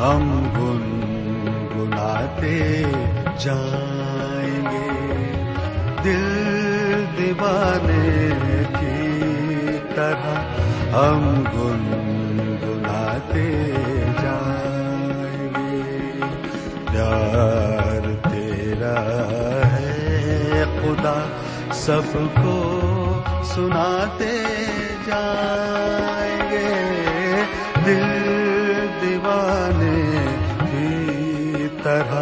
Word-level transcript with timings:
ہم 0.00 0.50
گنگناتے 0.56 2.82
جائیں 3.38 4.64
گے۔ 4.64 4.90
دل 6.04 7.04
دیوانے 7.18 8.68
کی 8.80 9.20
طرح 9.94 10.44
ہم 10.92 11.44
گنگناتے 11.54 13.72
جائیں 14.22 15.48
گے۔ 15.56 15.82
پیار 16.92 18.30
تیرا 18.30 19.22
ہے 19.72 20.64
خدا، 20.82 21.18
سب 21.72 22.14
کو 22.14 23.20
سناتے 23.44 24.36
جائیں 25.06 26.50
گے۔ 26.50 26.84
دل 27.86 28.37
طرح 31.82 32.14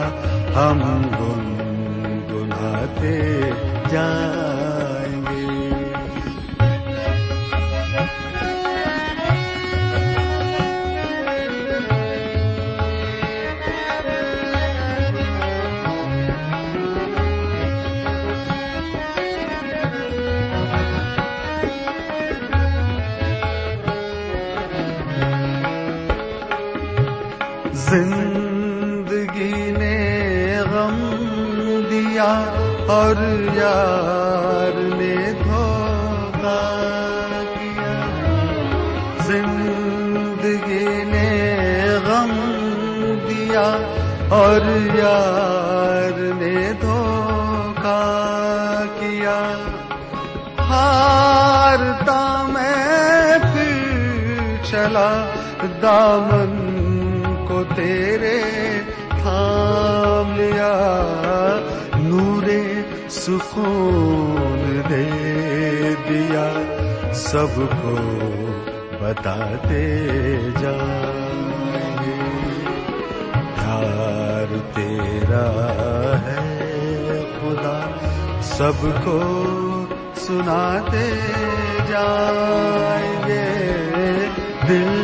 ہم 0.57 0.83
گنگناتے 1.21 3.15
جائیں 3.91 4.46
دیا 32.17 32.45
اور 32.89 33.14
یار 33.55 34.81
نے 34.97 35.33
دھوکا 35.45 36.61
کیا۔ 37.55 37.95
زندگی 39.25 41.05
نے 41.05 41.55
غم 42.06 42.32
دیا 43.28 43.78
اور 44.28 44.60
یار 44.94 46.21
نے 46.37 46.72
دھوکا 46.81 48.03
کیا۔ 49.00 49.53
ہارتا 50.59 52.47
میں 52.49 53.38
پھر 53.38 54.65
چلا، 54.65 55.31
دامن 55.82 56.55
کو 57.49 57.62
تیرے 57.76 58.41
تھام 59.09 60.37
لیا۔ 60.37 60.93
سکون 63.26 64.82
دے 64.91 65.04
دیا، 66.09 66.53
سب 67.14 67.56
کو 67.56 67.97
بتاتے 69.00 69.98
جائیں۔ 70.60 71.97
گے 72.03 72.44
پیار 73.54 74.75
تیرا 74.75 75.50
ہے 76.26 76.60
خدا، 77.41 77.81
سب 78.42 78.87
کو 79.04 79.44
سناتے 80.16 81.10
جائیں 81.88 83.28
گے۔ 83.28 83.76
دل 84.69 84.94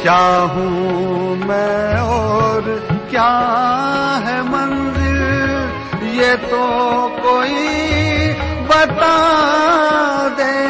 کیا 0.02 0.46
ہوں 0.56 1.48
میں 1.48 1.98
اور 1.98 2.62
کیا 3.10 4.20
ہے 4.26 4.42
منزل؟ 4.42 5.66
یہ 6.04 6.36
تو 6.50 7.08
کوئی 7.24 8.34
بتا 8.68 10.28
دے۔ 10.38 10.68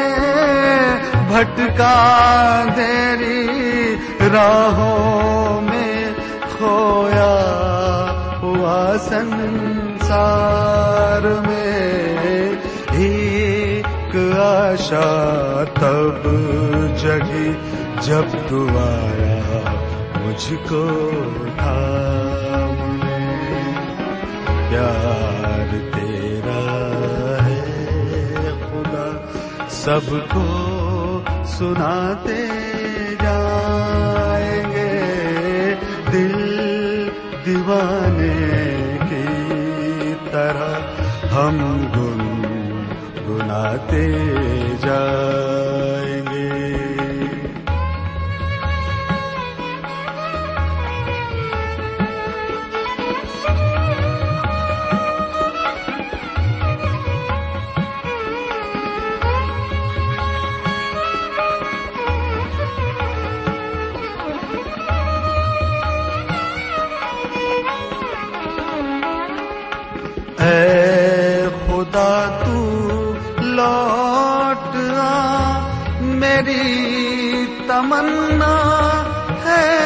بھٹکا 1.28 2.64
دیری 2.78 3.96
راہوں 4.34 5.62
میں 5.62 6.12
کھویا 6.58 7.36
ہوا 8.42 8.96
سنسار 9.10 11.22
میں۔ 11.22 12.13
ایک 14.14 14.36
آشا 14.36 15.64
تب 15.74 16.26
جگی 16.98 17.52
جب 18.02 18.26
تو 18.48 18.68
آیا 18.78 19.62
مجھ 20.16 20.54
کو 20.70 21.12
تھامنے 21.58 23.28
پیار 24.70 25.74
تیرا 25.94 26.62
ہے 27.46 27.64
خدا، 28.62 29.10
سب 29.70 30.12
کو 30.34 31.22
سناتے 31.46 32.48
جائیں 33.22 34.64
گے۔ 34.72 35.76
دل 36.12 36.36
دیوانے 37.46 38.98
کی 39.10 40.14
طرح 40.32 40.80
ہم 41.34 41.86
گن 41.96 42.03
گناتے 43.54 44.06
جائیں 44.84 46.22
گے۔ 46.28 46.50
اے 70.42 70.83
میری 76.34 77.46
تمنا 77.68 78.56
ہے 79.46 79.80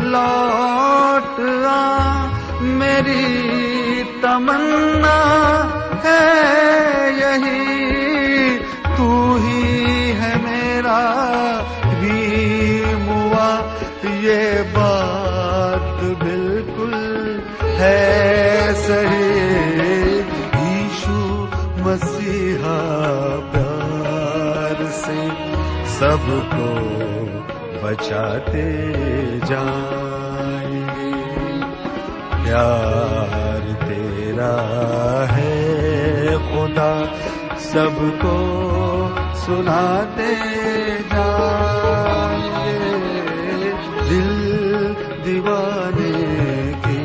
لوٹ 0.01 1.41
آ۔ 1.69 2.27
میری 2.61 4.03
تمنا 4.23 5.21
ہے 6.05 6.31
یہی۔ 7.17 7.60
سب 26.21 26.51
کو 26.51 26.71
بچاتے 27.83 28.65
جائیں 29.47 30.83
گے 30.89 31.13
پیار 32.45 33.63
تیرا 33.81 34.55
ہے 35.37 36.37
خدا، 36.51 36.93
سب 37.59 38.01
کو 38.21 38.37
سناتے 39.47 40.35
جائیں 41.11 42.51
گے 42.59 43.73
دل 44.11 44.95
دیوانے 45.25 46.13
کی 46.85 47.03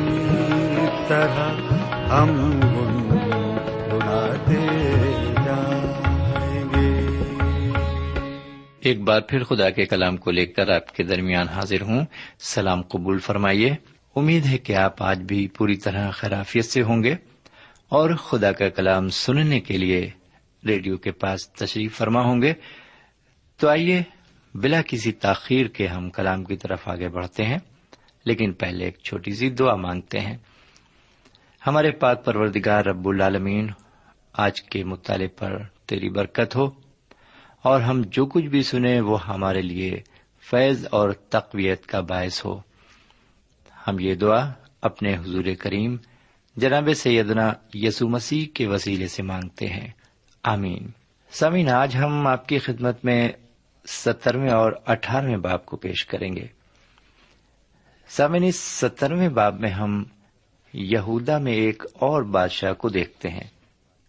طرح 1.08 1.50
ہم 2.12 2.65
ایک 8.86 9.00
بار 9.00 9.20
پھر 9.20 9.44
خدا 9.44 9.70
کے 9.70 9.86
کلام 9.86 10.16
کو 10.16 10.30
لے 10.30 10.46
کر 10.46 10.68
آپ 10.68 10.96
کے 10.96 11.02
درمیان 11.02 11.48
حاضر 11.48 11.82
ہوں۔ 11.82 12.04
سلام 12.38 12.82
قبول 12.82 13.18
فرمائیے۔ 13.18 13.74
امید 14.16 14.46
ہے 14.46 14.58
کہ 14.58 14.76
آپ 14.76 15.02
آج 15.02 15.18
بھی 15.18 15.48
پوری 15.48 15.76
طرح 15.76 16.10
خرافیت 16.10 16.64
سے 16.64 16.82
ہوں 16.82 17.02
گے۔ 17.02 17.14
اور 17.88 18.10
خدا 18.10 18.52
کا 18.52 18.68
کلام 18.68 19.08
سننے 19.08 19.60
کے 19.60 19.78
لیے 19.78 20.10
ریڈیو 20.66 20.96
کے 20.96 21.12
پاس 21.12 21.48
تشریف 21.48 21.96
فرما 21.96 22.20
ہوں 22.20 22.42
گے۔ 22.42 22.54
تو 23.56 23.68
آئیے، 23.68 24.02
بلا 24.54 24.82
کسی 24.82 25.12
تاخیر 25.12 25.66
کے 25.66 25.86
ہم 25.86 26.10
کلام 26.10 26.44
کی 26.44 26.56
طرف 26.56 26.88
آگے 26.88 27.08
بڑھتے 27.08 27.44
ہیں۔ 27.44 27.58
لیکن 28.24 28.52
پہلے 28.52 28.84
ایک 28.84 28.98
چھوٹی 28.98 29.34
سی 29.34 29.50
دعا 29.50 29.74
مانگتے 29.74 30.20
ہیں۔ 30.20 30.36
ہمارے 31.66 31.90
پاک 31.90 32.24
پروردگار 32.24 32.84
رب 32.84 33.08
العالمین، 33.08 33.66
آج 34.32 34.62
کے 34.62 34.84
مطالعے 34.84 35.26
پر 35.26 35.58
تیری 35.86 36.08
برکت 36.08 36.56
ہو۔ 36.56 36.85
اور 37.66 37.80
ہم 37.80 38.02
جو 38.06 38.26
کچھ 38.26 38.44
بھی 38.44 38.62
سنیں 38.62 39.00
وہ 39.00 39.26
ہمارے 39.26 39.62
لیے 39.62 40.00
فیض 40.50 40.86
اور 40.90 41.10
تقویت 41.10 41.86
کا 41.86 42.00
باعث 42.00 42.44
ہو۔ 42.44 42.60
ہم 43.86 43.96
یہ 44.00 44.14
دعا 44.14 44.52
اپنے 44.82 45.14
حضور 45.14 45.44
کریم، 45.60 45.96
جناب 46.56 46.88
سیدنا 46.96 47.52
یسو 47.74 48.08
مسیح 48.08 48.46
کے 48.54 48.66
وسیلے 48.66 49.08
سے 49.08 49.22
مانگتے 49.22 49.66
ہیں۔ 49.66 49.90
آمین۔ 50.42 50.90
سمین 51.30 51.68
آج 51.68 51.96
ہم 51.96 52.26
آپ 52.26 52.48
کی 52.48 52.58
خدمت 52.58 53.04
میں 53.04 53.28
سترویں 53.86 54.50
اور 54.50 54.72
اٹھارہویں 54.86 55.36
باب 55.36 55.66
کو 55.66 55.76
پیش 55.76 56.06
کریں 56.06 56.36
گے۔ 56.36 56.46
سامن 58.08 58.42
اس 58.42 58.56
سترویں 58.56 59.28
باب 59.28 59.60
میں 59.60 59.70
ہم 59.70 60.04
یہودا 60.72 61.38
میں 61.38 61.52
ایک 61.52 61.82
اور 61.92 62.22
بادشاہ 62.22 62.72
کو 62.72 62.88
دیکھتے 62.88 63.28
ہیں۔ 63.28 63.48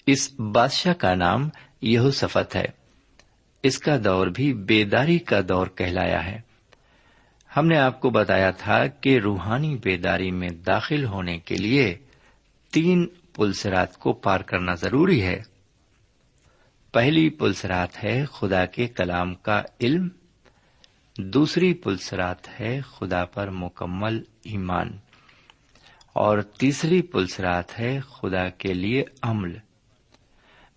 اس 0.07 0.39
بادشاہ 0.39 0.93
کا 0.93 1.15
نام 1.15 1.49
یہو 1.81 2.11
سفت 2.11 2.55
ہے۔ 2.55 2.76
اس 3.67 3.79
کا 3.79 3.97
دور 4.03 4.27
بھی 4.27 4.53
بیداری 4.53 5.19
کا 5.19 5.39
دور 5.49 5.67
کہلایا 5.67 6.25
ہے۔ 6.25 6.41
ہم 7.57 7.67
نے 7.67 7.77
آپ 7.77 8.01
کو 8.01 8.09
بتایا 8.09 8.51
تھا 8.51 8.87
کہ 8.87 9.19
روحانی 9.19 9.75
بیداری 9.75 10.31
میں 10.31 10.49
داخل 10.49 11.05
ہونے 11.05 11.39
کے 11.39 11.55
لیے 11.55 11.97
تین 12.71 13.07
پلسرات 13.35 13.97
کو 13.97 14.13
پار 14.13 14.39
کرنا 14.39 14.73
ضروری 14.73 15.23
ہے۔ 15.23 15.41
پہلی 16.91 17.29
پلسرات 17.29 18.03
ہے 18.03 18.25
خدا 18.25 18.65
کے 18.65 18.87
کلام 18.87 19.35
کا 19.35 19.61
علم۔ 19.81 20.07
دوسری 21.17 21.73
پلسرات 21.73 22.59
ہے 22.59 22.81
خدا 22.81 23.25
پر 23.25 23.49
مکمل 23.49 24.23
ایمان۔ 24.43 24.97
اور 26.13 26.41
تیسری 26.41 27.01
پلسرات 27.01 27.79
ہے 27.79 27.99
خدا 27.99 28.49
کے 28.49 28.73
لیے 28.73 29.03
عمل۔ 29.21 29.57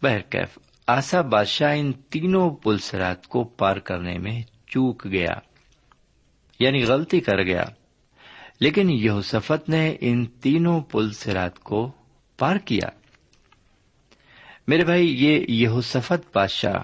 بہرکیف 0.03 0.59
آسا 0.91 1.21
بادشاہ 1.21 1.77
ان 1.77 1.93
تینوں 1.93 2.51
پلسرات 2.51 3.27
کو 3.27 3.45
پار 3.45 3.77
کرنے 3.77 4.19
میں 4.19 4.43
چوک 4.67 5.07
گیا 5.07 5.35
یعنی 6.61 6.85
غلطی 6.85 7.21
کر 7.21 7.43
گیا۔ 7.43 7.65
لیکن 8.61 8.91
یہوسفت 8.91 9.69
نے 9.69 9.97
ان 10.01 10.27
تینوں 10.27 10.81
پلسرات 10.81 11.59
کو 11.59 11.93
پار 12.39 12.57
کیا۔ 12.57 12.89
میرے 14.69 14.85
بھائی، 14.85 15.25
یہ 15.25 15.45
یہوسفت 15.49 16.35
بادشاہ 16.35 16.79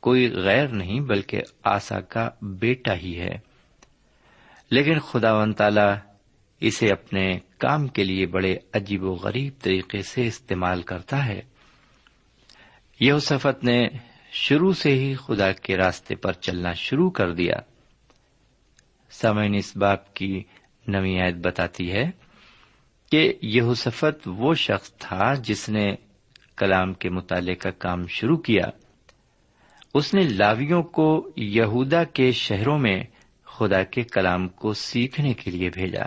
کوئی 0.00 0.32
غیر 0.32 0.68
نہیں 0.68 1.00
بلکہ 1.00 1.40
آسا 1.64 2.00
کا 2.00 2.30
بیٹا 2.42 2.94
ہی 2.94 3.20
ہے۔ 3.20 3.38
لیکن 4.70 4.98
خدا 4.98 5.34
ون 5.34 5.52
تعالی 5.52 5.94
اسے 6.60 6.90
اپنے 6.90 7.38
کام 7.58 7.88
کے 7.88 8.04
لیے 8.04 8.26
بڑے 8.26 8.56
عجیب 8.74 9.02
و 9.02 9.12
غریب 9.12 9.52
طریقے 9.62 10.02
سے 10.02 10.26
استعمال 10.26 10.82
کرتا 10.82 11.26
ہے۔ 11.26 11.42
یہوسفت 13.00 13.64
نے 13.64 13.88
شروع 14.32 14.72
سے 14.72 14.94
ہی 14.94 15.14
خدا 15.14 15.52
کے 15.52 15.76
راستے 15.76 16.14
پر 16.14 16.32
چلنا 16.32 16.72
شروع 16.72 17.10
کر 17.10 17.32
دیا۔ 17.32 17.54
سمعین 19.10 19.54
اس 19.54 19.76
باپ 19.76 20.14
کی 20.14 20.42
نوی 20.88 21.18
بتاتی 21.44 21.92
ہے 21.92 22.10
کہ 23.10 23.34
یہوسفت 23.42 24.26
وہ 24.26 24.54
شخص 24.54 24.92
تھا 24.92 25.34
جس 25.34 25.68
نے 25.68 25.94
کلام 26.56 26.92
کے 26.92 27.10
مطالعے 27.10 27.54
کا 27.54 27.70
کام 27.70 28.06
شروع 28.06 28.36
کیا۔ 28.36 28.64
اس 29.94 30.14
نے 30.14 30.22
لاویوں 30.22 30.82
کو 30.82 31.30
یہودا 31.36 32.04
کے 32.04 32.32
شہروں 32.32 32.78
میں 32.78 33.04
خدا 33.44 33.82
کے 33.82 34.02
کلام 34.02 34.48
کو 34.48 34.72
سیکھنے 34.72 35.34
کے 35.34 35.50
لیے 35.50 35.70
بھیجا۔ 35.70 36.04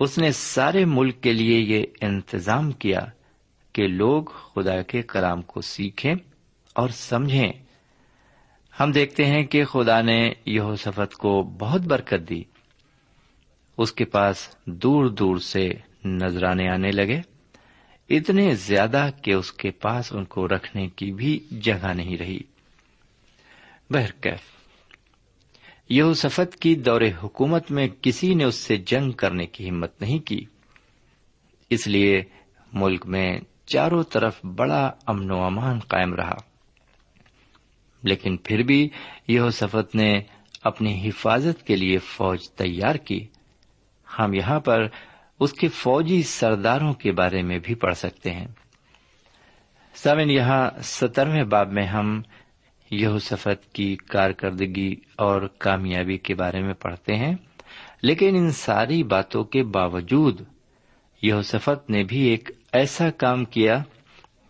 اس 0.00 0.18
نے 0.18 0.32
سارے 0.32 0.84
ملک 0.84 1.22
کے 1.22 1.32
لیے 1.32 1.60
یہ 1.60 1.84
انتظام 2.00 2.72
کیا۔ 2.72 3.00
کہ 3.78 3.86
لوگ 3.86 4.24
خدا 4.24 4.82
کے 4.82 5.02
کلام 5.02 5.42
کو 5.42 5.60
سیکھیں 5.60 6.14
اور 6.74 6.88
سمجھیں۔ 6.88 7.52
ہم 8.80 8.92
دیکھتے 8.92 9.24
ہیں 9.24 9.44
کہ 9.44 9.64
خدا 9.64 10.00
نے 10.00 10.32
یہ 10.46 10.60
سفت 10.78 11.14
کو 11.14 11.42
بہت 11.42 11.80
برکت 11.80 12.28
دی۔ 12.28 12.42
اس 13.78 13.92
کے 13.92 14.04
پاس 14.04 14.56
دور 14.66 15.06
دور 15.06 15.36
سے 15.36 15.70
نذرانے 16.04 16.68
آنے 16.68 16.90
لگے۔ 16.90 17.20
اتنے 18.10 18.54
زیادہ 18.54 19.10
کہ 19.22 19.32
اس 19.32 19.52
کے 19.52 19.70
پاس 19.70 20.12
ان 20.12 20.24
کو 20.24 20.48
رکھنے 20.48 20.88
کی 20.88 21.12
بھی 21.12 21.38
جگہ 21.50 21.92
نہیں 21.94 22.16
رہی۔ 22.16 22.40
بہرکیف۔ 23.90 24.40
یہ 25.88 26.12
سفت 26.12 26.56
کی 26.56 26.74
دور 26.74 27.00
حکومت 27.22 27.70
میں 27.70 27.88
کسی 28.02 28.34
نے 28.34 28.44
اس 28.44 28.54
سے 28.54 28.76
جنگ 28.76 29.10
کرنے 29.10 29.46
کی 29.46 29.70
ہمت 29.70 30.00
نہیں 30.00 30.18
کی۔ 30.18 30.44
اس 31.70 31.86
لیے 31.86 32.22
ملک 32.72 33.06
میں 33.06 33.40
چاروں 33.72 34.02
طرف 34.02 34.44
بڑا 34.44 34.90
امن 35.06 35.30
و 35.30 35.42
امان 35.42 35.78
قائم 35.78 36.14
رہا۔ 36.14 36.34
لیکن 38.02 38.36
پھر 38.36 38.62
بھی 38.62 38.88
یہ 39.28 39.40
سفت 39.52 39.94
نے 39.94 40.20
اپنی 40.64 41.08
حفاظت 41.08 41.66
کے 41.66 41.76
لیے 41.76 41.98
فوج 41.98 42.50
تیار 42.50 42.94
کی۔ 42.94 43.26
ہم 44.18 44.34
یہاں 44.34 44.60
پر 44.60 44.86
اس 45.40 45.52
کے 45.52 45.68
فوجی 45.68 46.22
سرداروں 46.22 46.92
کے 46.92 47.12
بارے 47.12 47.42
میں 47.42 47.58
بھی 47.58 47.74
پڑھ 47.74 47.96
سکتے 47.96 48.30
ہیں۔ 48.30 48.46
سمن 49.94 50.30
یہاں 50.30 50.70
سترویں 50.82 51.44
باب 51.44 51.72
میں 51.72 51.86
ہم 51.86 52.22
یہ 52.90 53.08
سفت 53.22 53.72
کی 53.72 53.96
کارکردگی 53.96 54.94
اور 55.16 55.42
کامیابی 55.58 56.18
کے 56.18 56.34
بارے 56.34 56.62
میں 56.62 56.74
پڑھتے 56.74 57.16
ہیں۔ 57.16 57.34
لیکن 58.02 58.36
ان 58.36 58.50
ساری 58.50 59.02
باتوں 59.02 59.44
کے 59.44 59.62
باوجود 59.62 60.40
یہ 61.22 61.34
سفت 61.44 61.90
نے 61.90 62.04
بھی 62.04 62.18
ایک 62.18 62.50
ایسا 62.72 63.10
کام 63.10 63.44
کیا 63.44 63.82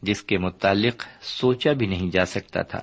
جس 0.03 0.23
کے 0.23 0.39
متعلق 0.39 1.05
سوچا 1.21 1.73
بھی 1.73 1.87
نہیں 1.87 2.11
جا 2.11 2.25
سکتا 2.25 2.63
تھا۔ 2.63 2.81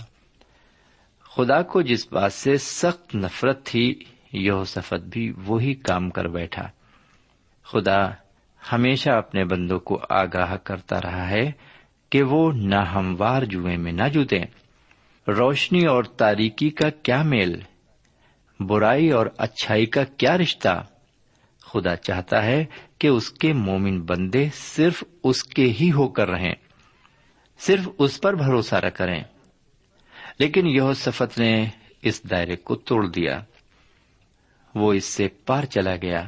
خدا 1.22 1.62
کو 1.62 1.82
جس 1.82 2.08
بات 2.12 2.34
سے 2.34 2.58
سخت 2.58 3.16
نفرت 3.16 3.66
تھی 3.66 3.96
یہ 4.34 4.52
سفت 4.68 5.06
بھی 5.10 5.34
وہی 5.46 5.74
کام 5.74 6.10
کر 6.10 6.26
بیٹھا۔ 6.26 6.68
خدا 7.64 8.10
ہمیشہ 8.72 9.10
اپنے 9.10 9.46
بندوں 9.46 9.80
کو 9.80 10.00
آگاہ 10.10 10.58
کرتا 10.58 11.02
رہا 11.02 11.30
ہے 11.30 11.52
کہ 12.10 12.24
وہ 12.24 12.52
نہ 12.52 12.76
ہموار 12.76 13.42
جوئیں 13.44 13.78
میں 13.78 13.92
نہ 13.92 14.08
جوتے۔ 14.14 14.40
روشنی 15.28 15.86
اور 15.86 16.04
تاریکی 16.04 16.70
کا 16.70 16.90
کیا 16.90 17.24
میل؟ 17.24 17.60
برائی 18.60 19.12
اور 19.12 19.26
اچھائی 19.38 19.86
کا 19.86 20.04
کیا 20.04 20.38
رشتہ؟ 20.38 20.84
خدا 21.76 21.96
چاہتا 21.96 22.44
ہے 22.44 22.66
کہ 23.00 23.08
اس 23.08 23.32
کے 23.32 23.54
مومن 23.54 24.02
بندے 24.02 24.50
صرف 24.54 25.04
اس 25.24 25.44
کے 25.44 25.66
ہی 25.66 25.92
ہو 25.92 26.08
کر 26.08 26.30
رہیں، 26.30 26.54
صرف 27.60 27.90
اس 27.98 28.22
پر 28.22 28.34
بھروسہ 28.34 28.76
رکھ 28.76 28.96
کریں۔ 28.96 29.24
لیکن 30.40 30.68
یہ 30.68 30.82
سفت 30.96 31.40
نے 31.40 31.66
اس 32.02 32.30
دائرے 32.30 32.56
کو 32.56 32.76
توڑ 32.76 33.08
دیا۔ 33.08 33.42
وہ 34.76 34.94
اس 34.94 35.06
سے 35.06 35.28
پار 35.28 35.64
چلا 35.64 35.96
گیا۔ 36.02 36.24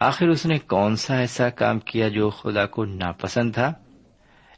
آخر 0.00 0.28
اس 0.28 0.46
نے 0.46 0.58
کون 0.58 0.96
سا 0.96 1.14
ایسا 1.14 1.48
کام 1.48 1.78
کیا 1.78 2.08
جو 2.08 2.30
خدا 2.30 2.66
کو 2.66 2.84
ناپسند 2.84 3.52
تھا؟ 3.54 3.72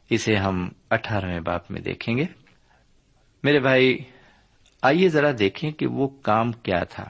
اسے 0.09 0.35
ہم 0.35 0.69
اٹھارہویں 0.89 1.39
باپ 1.39 1.71
میں 1.71 1.81
دیکھیں 1.81 2.17
گے۔ 2.17 2.25
میرے 3.43 3.59
بھائی، 3.59 3.97
آئیے 4.81 5.09
ذرا 5.09 5.31
دیکھیں 5.39 5.71
کہ 5.71 5.87
وہ 5.87 6.07
کام 6.07 6.51
کیا 6.51 6.83
تھا۔ 6.83 7.09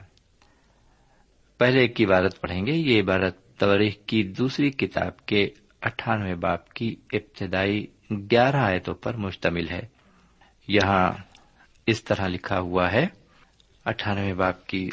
پہلے 1.62 1.80
ایک 1.80 2.00
عبارت 2.00 2.40
پڑھیں 2.40 2.66
گے، 2.66 2.72
یہ 2.72 3.02
عبارت 3.02 3.58
توریخ 3.58 3.94
کی 4.06 4.22
دوسری 4.22 4.70
کتاب 4.70 5.26
کے 5.26 5.48
اٹھانوے 5.82 6.34
باپ 6.34 6.72
کی 6.72 6.96
ابتدائی 7.12 7.86
گیارہ 8.10 8.56
آیتوں 8.56 8.94
پر 8.94 9.16
مشتمل 9.16 9.68
ہے۔ 9.70 9.80
یہاں 10.68 11.12
اس 11.86 12.04
طرح 12.04 12.26
لکھا 12.26 12.60
ہوا 12.60 12.92
ہے۔ 12.92 13.06
اٹھانوے 13.84 14.34
باپ 14.34 14.66
کی 14.66 14.90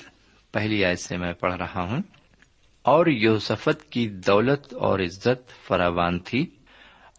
پہلی 0.52 0.86
آیت 0.86 1.00
سے 1.00 1.18
میں 1.18 1.34
پڑھ 1.34 1.54
رہا 1.54 1.82
ہوں۔ 1.82 2.02
اور 2.82 3.06
یوسفت 3.06 3.92
کی 3.92 4.10
دولت 4.10 4.74
اور 4.74 5.00
عزت 5.00 5.68
فراوان 5.68 6.20
تھی، 6.20 6.46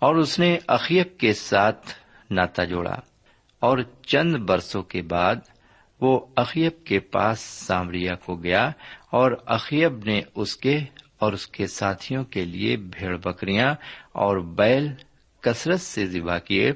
اور 0.01 0.15
اس 0.15 0.39
نے 0.39 0.59
اخیب 0.67 1.19
کے 1.19 1.33
ساتھ 1.33 1.87
ناتا 2.31 2.65
جوڑا، 2.65 2.97
اور 3.61 3.79
چند 4.07 4.37
برسوں 4.37 4.83
کے 4.83 5.03
بعد 5.03 5.37
وہ 6.01 6.27
اخیب 6.37 6.85
کے 6.85 7.01
پاس 7.01 7.41
سامریا 7.41 8.15
کو 8.15 8.37
گیا 8.37 8.71
اور 9.11 9.33
اخیب 9.47 10.05
نے 10.05 10.21
اس 10.35 10.57
کے 10.57 10.79
اور 11.19 11.33
اس 11.33 11.47
کے 11.47 11.67
ساتھیوں 11.67 12.25
کے 12.25 12.45
لیے 12.45 12.77
بھیڑ 12.77 13.17
بکریاں 13.17 13.75
اور 14.13 14.37
بیل 14.37 14.89
کثرت 15.41 15.81
سے 15.81 16.07
ذبح 16.07 16.39
کیے 16.39 16.73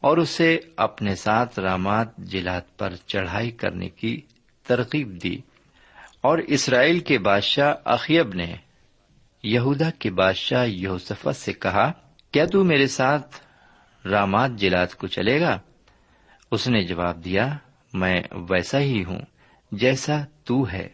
اور 0.00 0.16
اسے 0.16 0.58
اپنے 0.76 1.14
ساتھ 1.14 1.60
رامات 1.60 2.16
جلات 2.16 2.78
پر 2.78 2.94
چڑھائی 3.06 3.50
کرنے 3.50 3.88
کی 3.88 4.20
ترغیب 4.66 5.22
دی 5.22 5.36
اور 6.20 6.38
اسرائیل 6.38 6.98
کے 6.98 7.18
بادشاہ 7.18 7.74
اخیب 7.84 8.34
نے 8.34 8.54
یہودا 9.42 9.90
کے 9.90 10.10
بادشاہ 10.10 10.66
یوسفت 10.66 11.36
سے 11.36 11.52
کہا، 11.52 11.92
کیا 12.32 12.44
تو 12.44 12.64
میرے 12.64 12.86
ساتھ 12.86 13.36
رامات 14.06 14.50
جلات 14.50 14.94
کو 14.94 15.06
چلے 15.06 15.40
گا؟ 15.40 15.58
اس 16.50 16.68
نے 16.68 16.82
جواب 16.82 17.24
دیا 17.24 17.56
میں 17.94 18.22
ویسا 18.50 18.78
ہی 18.78 19.04
ہوں 19.04 19.20
جیسا 19.72 20.16
تو 20.44 20.70
ہے۔ 20.72 20.88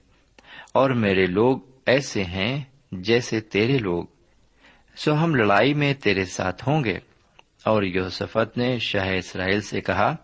اور 0.72 0.90
میرے 0.90 1.26
لوگ 1.26 1.58
ایسے 1.86 2.24
ہیں 2.24 2.64
جیسے 2.92 3.40
تیرے 3.40 3.78
لوگ۔ 3.78 4.04
سو 4.96 5.14
ہم 5.14 5.34
لڑائی 5.34 5.74
میں 5.74 5.94
تیرے 5.94 6.24
ساتھ 6.24 6.68
ہوں 6.68 6.84
گے۔ 6.84 6.98
اور 7.64 7.82
یوسفت 7.82 8.58
نے 8.58 8.78
شاہ 8.78 9.14
اسرائیل 9.14 9.60
سے 9.60 9.80
کہا، 9.80 10.16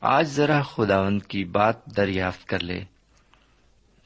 آج 0.00 0.26
ذرا 0.26 0.62
خداوند 0.62 1.22
کی 1.22 1.44
بات 1.44 1.86
دریافت 1.86 2.48
کر 2.48 2.62
لے۔ 2.62 2.84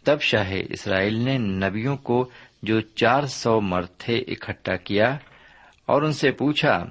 تب 0.05 0.21
شاہ 0.21 0.53
اسرائیل 0.69 1.15
نے 1.15 1.39
نبیوں 1.39 1.97
کو 1.97 2.31
جو 2.63 2.81
چار 2.81 3.23
سو 3.23 3.61
مرد 3.61 3.87
تھے 3.99 4.15
اکٹھا 4.15 4.77
کیا 4.77 5.19
اور 5.87 6.03
ان 6.03 6.13
سے 6.13 6.31
پوچھا، 6.31 6.85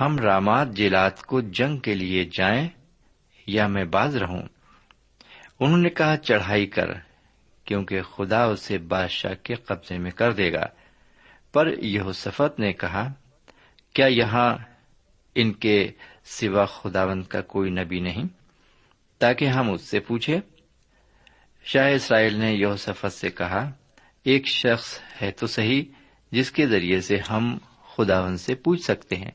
ہم 0.00 0.18
رامات 0.18 0.68
جلات 0.70 1.22
کو 1.22 1.40
جنگ 1.40 1.76
کے 1.76 1.94
لیے 1.94 2.24
جائیں؟ 2.24 2.68
یا 3.46 3.66
میں 3.66 3.84
باز 3.84 4.16
رہوں؟ 4.16 4.42
انہوں 5.60 5.78
نے 5.78 5.88
کہا، 5.88 6.16
چڑھائی 6.16 6.66
کر، 6.66 6.88
کیونکہ 7.64 8.02
خدا 8.02 8.44
اسے 8.44 8.78
بادشاہ 8.78 9.34
کے 9.42 9.54
قبضے 9.54 9.98
میں 9.98 10.10
کر 10.10 10.32
دے 10.32 10.52
گا۔ 10.52 10.66
پر 11.52 11.78
یہ 11.78 12.02
سفت 12.14 12.60
نے 12.60 12.72
کہا، 12.72 13.12
کیا 13.92 14.06
یہاں 14.06 14.56
ان 15.34 15.52
کے 15.52 15.92
سوا 16.24 16.64
خداوند 16.64 17.22
کا 17.22 17.40
کوئی 17.40 17.70
نبی 17.70 18.00
نہیں؟ 18.00 18.24
تاکہ 19.18 19.44
ہم 19.44 19.72
اس 19.72 19.80
سے 19.80 20.00
پوچھے 20.00 20.40
شاہ 21.64 21.92
اسرائیل 21.92 22.34
نے 22.34 22.52
یہ 22.52 22.76
سفت 22.78 23.12
سے 23.12 23.30
کہا، 23.30 23.72
ایک 24.24 24.46
شخص 24.46 25.00
ہے 25.22 25.30
تو 25.30 25.46
صحیح، 25.46 25.84
جس 26.32 26.52
کے 26.52 26.66
ذریعے 26.66 27.00
سے 27.00 27.18
ہم 27.30 27.58
خداون 27.96 28.36
سے 28.36 28.54
پوچھ 28.54 28.82
سکتے 28.82 29.16
ہیں۔ 29.16 29.30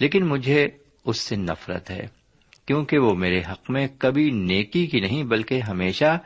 لیکن 0.00 0.26
مجھے 0.26 0.66
اس 1.04 1.20
سے 1.20 1.36
نفرت 1.36 1.90
ہے۔ 1.90 2.23
کیونکہ 2.66 2.98
وہ 2.98 3.14
میرے 3.14 3.40
حق 3.40 3.70
میں 3.70 3.88
کبھی 3.98 4.30
نیکی 4.30 4.86
کی 4.86 5.00
نہیں 5.00 5.22
بلکہ 5.22 5.60
ہمیشہ 5.60 6.18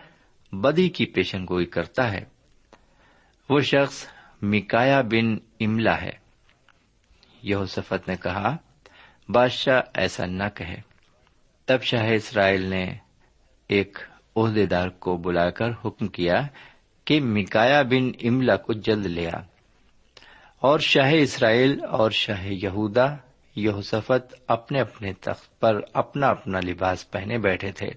بدی 0.52 0.88
کی 0.88 1.06
پیشن 1.06 1.44
گوئی 1.44 1.66
کرتا 1.66 2.12
ہے۔ 2.12 2.24
وہ 3.50 3.60
شخص 3.60 4.06
مکایا 4.42 5.00
بن 5.00 5.36
املا 5.60 6.02
ہے۔ 6.02 6.12
یہ 7.42 7.56
سفت 7.68 8.08
نے 8.08 8.16
کہا، 8.22 8.56
بادشاہ 9.28 9.80
ایسا 9.94 10.26
نہ 10.26 10.44
کہے۔ 10.54 10.80
تب 11.64 11.82
شاہ 11.82 12.10
اسرائیل 12.10 12.62
نے 12.62 12.94
ایک 13.68 13.98
عہدے 14.36 14.66
دار 14.66 14.88
کو 14.88 15.16
بلا 15.16 15.50
کر 15.50 15.70
حکم 15.84 16.06
کیا 16.06 16.42
کہ 17.04 17.20
مکایا 17.20 17.82
بن 17.82 18.10
املا 18.22 18.56
کو 18.56 18.72
جلد 18.72 19.06
لیا 19.06 19.32
اور 20.60 20.78
شاہ 20.78 21.12
اسرائیل 21.12 21.84
اور 21.84 22.10
شاہ 22.10 22.46
یہودا 22.46 23.16
یہوسفت 23.58 24.34
اپنے 24.48 24.80
اپنے 24.80 25.12
تخت 25.12 25.60
پر 25.60 25.80
اپنا 25.92 26.26
اپنا 26.26 26.60
لباس 26.60 27.10
پہنے 27.10 27.38
بیٹھے 27.38 27.72
تھے۔ 27.72 27.90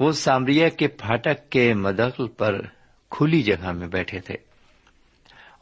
وہ 0.00 0.12
سامریا 0.12 0.68
کے 0.68 0.88
پھاٹک 0.88 1.50
کے 1.50 1.74
مدخل 1.74 2.28
پر 2.28 2.60
کھلی 3.10 3.42
جگہ 3.42 3.72
میں 3.72 3.88
بیٹھے 3.88 4.20
تھے۔ 4.20 4.34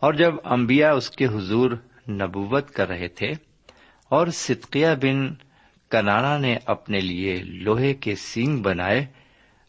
اور 0.00 0.14
جب 0.14 0.35
امبیا 0.44 0.92
اس 0.92 1.11
کے 1.11 1.26
حضور 1.26 1.70
نبوت 2.11 2.70
کر 2.70 2.88
رہے 2.88 3.09
تھے 3.09 3.28
اور 4.09 4.26
صدقیہ 4.26 4.88
بن 5.02 5.35
کنانا 5.88 6.38
نے 6.38 6.56
اپنے 6.66 6.99
لیے 6.99 7.37
لوہے 7.37 7.94
کے 7.94 8.14
سینگ 8.14 8.62
بنائے 8.62 9.06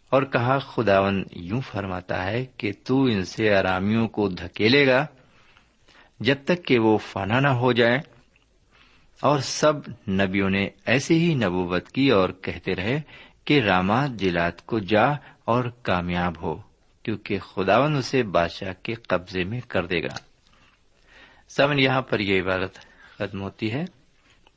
اور 0.09 0.23
کہا 0.23 0.57
خداون 0.59 1.23
یوں 1.31 1.61
فرماتا 1.61 2.25
ہے 2.25 2.45
کہ 2.45 2.71
تو 2.83 3.03
ان 3.03 3.25
سے 3.25 3.55
آرامیوں 3.55 4.07
کو 4.07 4.29
دھکیلے 4.29 4.87
گا 4.87 5.05
جب 6.19 6.35
تک 6.45 6.65
کہ 6.65 6.79
وہ 6.79 6.97
فنا 6.97 7.39
نہ 7.39 7.47
ہو 7.47 7.71
جائے 7.71 7.97
اور 9.21 9.39
سب 9.39 9.73
نبیوں 10.09 10.49
نے 10.49 10.69
ایسے 10.85 11.13
ہی 11.13 11.33
نبوت 11.35 11.91
کی 11.91 12.09
اور 12.09 12.29
کہتے 12.29 12.75
رہے 12.75 13.01
کہ 13.45 13.61
رامات 13.61 14.09
جلات 14.09 14.65
کو 14.65 14.79
جا 14.79 15.05
اور 15.45 15.63
کامیاب 15.81 16.41
ہو، 16.41 16.61
کیونکہ 17.03 17.39
خداون 17.39 17.95
اسے 17.95 18.23
بادشاہ 18.23 18.73
کے 18.83 18.93
قبضے 18.93 19.43
میں 19.43 19.61
کر 19.67 19.85
دے 19.85 20.03
گا۔ 20.03 20.15
سمن، 21.49 21.79
یہاں 21.79 22.01
پر 22.01 22.19
یہ 22.19 22.41
عبارت 22.41 22.79
ختم 23.17 23.41
ہوتی 23.41 23.73
ہے۔ 23.73 23.85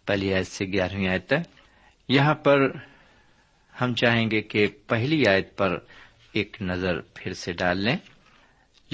پہلی 0.06 0.34
آیت 0.34 0.46
سے 0.46 0.64
گیارہویں 0.64 1.08
آیت 1.08 1.26
تک۔ 1.26 1.60
یہاں 2.08 2.34
پر 2.34 2.70
ہم 3.80 3.94
چاہیں 3.94 4.30
گے 4.30 4.40
کہ 4.40 4.66
پہلی 4.86 5.26
آیت 5.26 5.56
پر 5.56 5.78
ایک 6.32 6.56
نظر 6.60 7.00
پھر 7.14 7.32
سے 7.32 7.52
ڈال 7.52 7.78
لیں۔ 7.78 7.96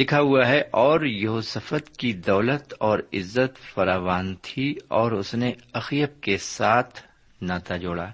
لکھا 0.00 0.21
ہوا 0.21 0.49
ہے، 0.49 0.62
اور 0.71 1.00
یوسفت 1.00 1.97
کی 1.97 2.12
دولت 2.12 2.75
اور 2.78 2.99
عزت 3.12 3.59
فراوان 3.59 4.35
تھی، 4.42 4.75
اور 4.88 5.12
اس 5.12 5.35
نے 5.35 5.52
اخیب 5.73 6.21
کے 6.21 6.38
ساتھ 6.38 7.00
ناتا 7.42 7.76
جوڑا۔ 7.76 8.07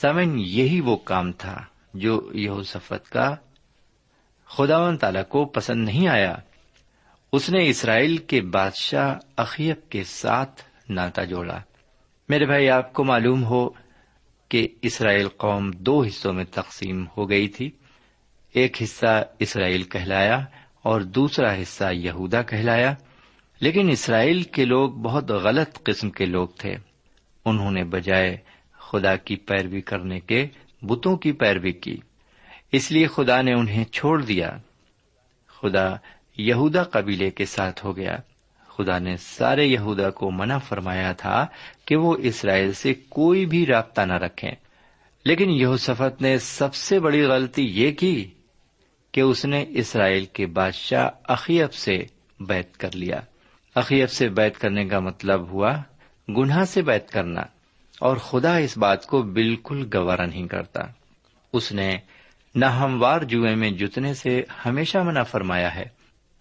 سمن 0.00 0.38
یہی 0.38 0.80
وہ 0.80 0.96
کام 0.96 1.32
تھا 1.32 1.64
جو 1.94 2.30
یہوسفت 2.34 3.10
کا 3.10 3.34
خدا 4.46 4.78
و 4.78 4.96
تعالی 4.96 5.18
کو 5.28 5.44
پسند 5.44 5.84
نہیں 5.84 6.08
آیا۔ 6.08 6.34
اس 7.32 7.50
نے 7.50 7.68
اسرائیل 7.68 8.16
کے 8.16 8.40
بادشاہ 8.40 9.14
اخیب 9.36 9.90
کے 9.90 10.04
ساتھ 10.04 10.62
ناتا 10.88 11.24
جوڑا۔ 11.24 11.60
میرے 12.28 12.46
بھائی، 12.46 12.70
آپ 12.70 12.92
کو 12.92 13.04
معلوم 13.04 13.44
ہو 13.44 13.68
کہ 14.48 14.68
اسرائیل 14.82 15.28
قوم 15.28 15.70
دو 15.70 16.02
حصوں 16.02 16.32
میں 16.32 16.44
تقسیم 16.44 17.04
ہو 17.16 17.30
گئی 17.30 17.48
تھی۔ 17.48 17.70
ایک 18.52 18.82
حصہ 18.82 19.24
اسرائیل 19.38 19.82
کہلایا 19.82 20.44
اور 20.88 21.00
دوسرا 21.00 21.52
حصہ 21.52 21.84
یہودا 21.92 22.42
کہلایا، 22.42 22.94
لیکن 23.60 23.90
اسرائیل 23.90 24.42
کے 24.42 24.64
لوگ 24.64 24.90
بہت 24.90 25.30
غلط 25.30 25.82
قسم 25.82 26.10
کے 26.10 26.24
لوگ 26.24 26.48
تھے۔ 26.48 26.74
انہوں 27.44 27.70
نے 27.70 27.84
بجائے 27.84 28.36
خدا 28.72 29.16
کی 29.16 29.36
پیروی 29.36 29.80
کرنے 29.80 30.20
کے 30.20 30.46
بتوں 30.82 31.16
کی 31.16 31.32
پیروی 31.32 31.72
کی۔ 31.72 31.96
اس 32.72 32.92
لیے 32.92 33.06
خدا 33.06 33.42
نے 33.42 33.52
انہیں 33.52 33.84
چھوڑ 33.84 34.22
دیا۔ 34.22 34.50
خدا 35.46 35.94
یہودا 36.38 36.82
قبیلے 36.82 37.30
کے 37.30 37.44
ساتھ 37.44 37.84
ہو 37.84 37.96
گیا۔ 37.96 38.16
خدا 38.68 38.98
نے 38.98 39.16
سارے 39.16 39.64
یہودا 39.64 40.10
کو 40.10 40.30
منع 40.30 40.58
فرمایا 40.58 41.12
تھا 41.12 41.46
کہ 41.84 41.96
وہ 41.96 42.16
اسرائیل 42.18 42.72
سے 42.72 42.94
کوئی 42.94 43.46
بھی 43.46 43.66
رابطہ 43.66 44.00
نہ 44.00 44.12
رکھیں۔ 44.12 44.52
لیکن 45.24 45.50
یہ 45.50 45.66
سفت 45.78 46.22
نے 46.22 46.38
سب 46.38 46.74
سے 46.74 47.00
بڑی 47.00 47.22
غلطی 47.22 47.64
یہ 47.64 47.92
کی 47.92 48.30
کہ 49.12 49.20
اس 49.20 49.44
نے 49.44 49.64
اسرائیل 49.68 50.24
کے 50.24 50.46
بادشاہ 50.46 51.08
اخیب 51.24 51.72
سے 51.72 52.04
بیت 52.40 52.76
کر 52.76 52.90
لیا۔ 52.94 53.20
اخیب 53.74 54.10
سے 54.10 54.28
بیت 54.28 54.58
کرنے 54.58 54.88
کا 54.88 55.00
مطلب 55.00 55.48
ہوا 55.48 55.76
گناہ 56.28 56.64
سے 56.64 56.82
بیت 56.82 57.10
کرنا 57.10 57.40
اور 58.00 58.16
خدا 58.16 58.56
اس 58.56 58.78
بات 58.78 59.06
کو 59.06 59.22
بالکل 59.22 59.88
گوارا 59.94 60.26
نہیں 60.26 60.46
کرتا۔ 60.46 60.80
اس 61.52 61.72
نے 61.72 61.96
نہ 62.54 62.64
ہموار 62.64 63.20
میں 63.56 63.70
جتنے 63.70 64.14
سے 64.14 64.42
ہمیشہ 64.66 64.98
منع 64.98 65.22
فرمایا 65.22 65.74
ہے۔ 65.74 65.84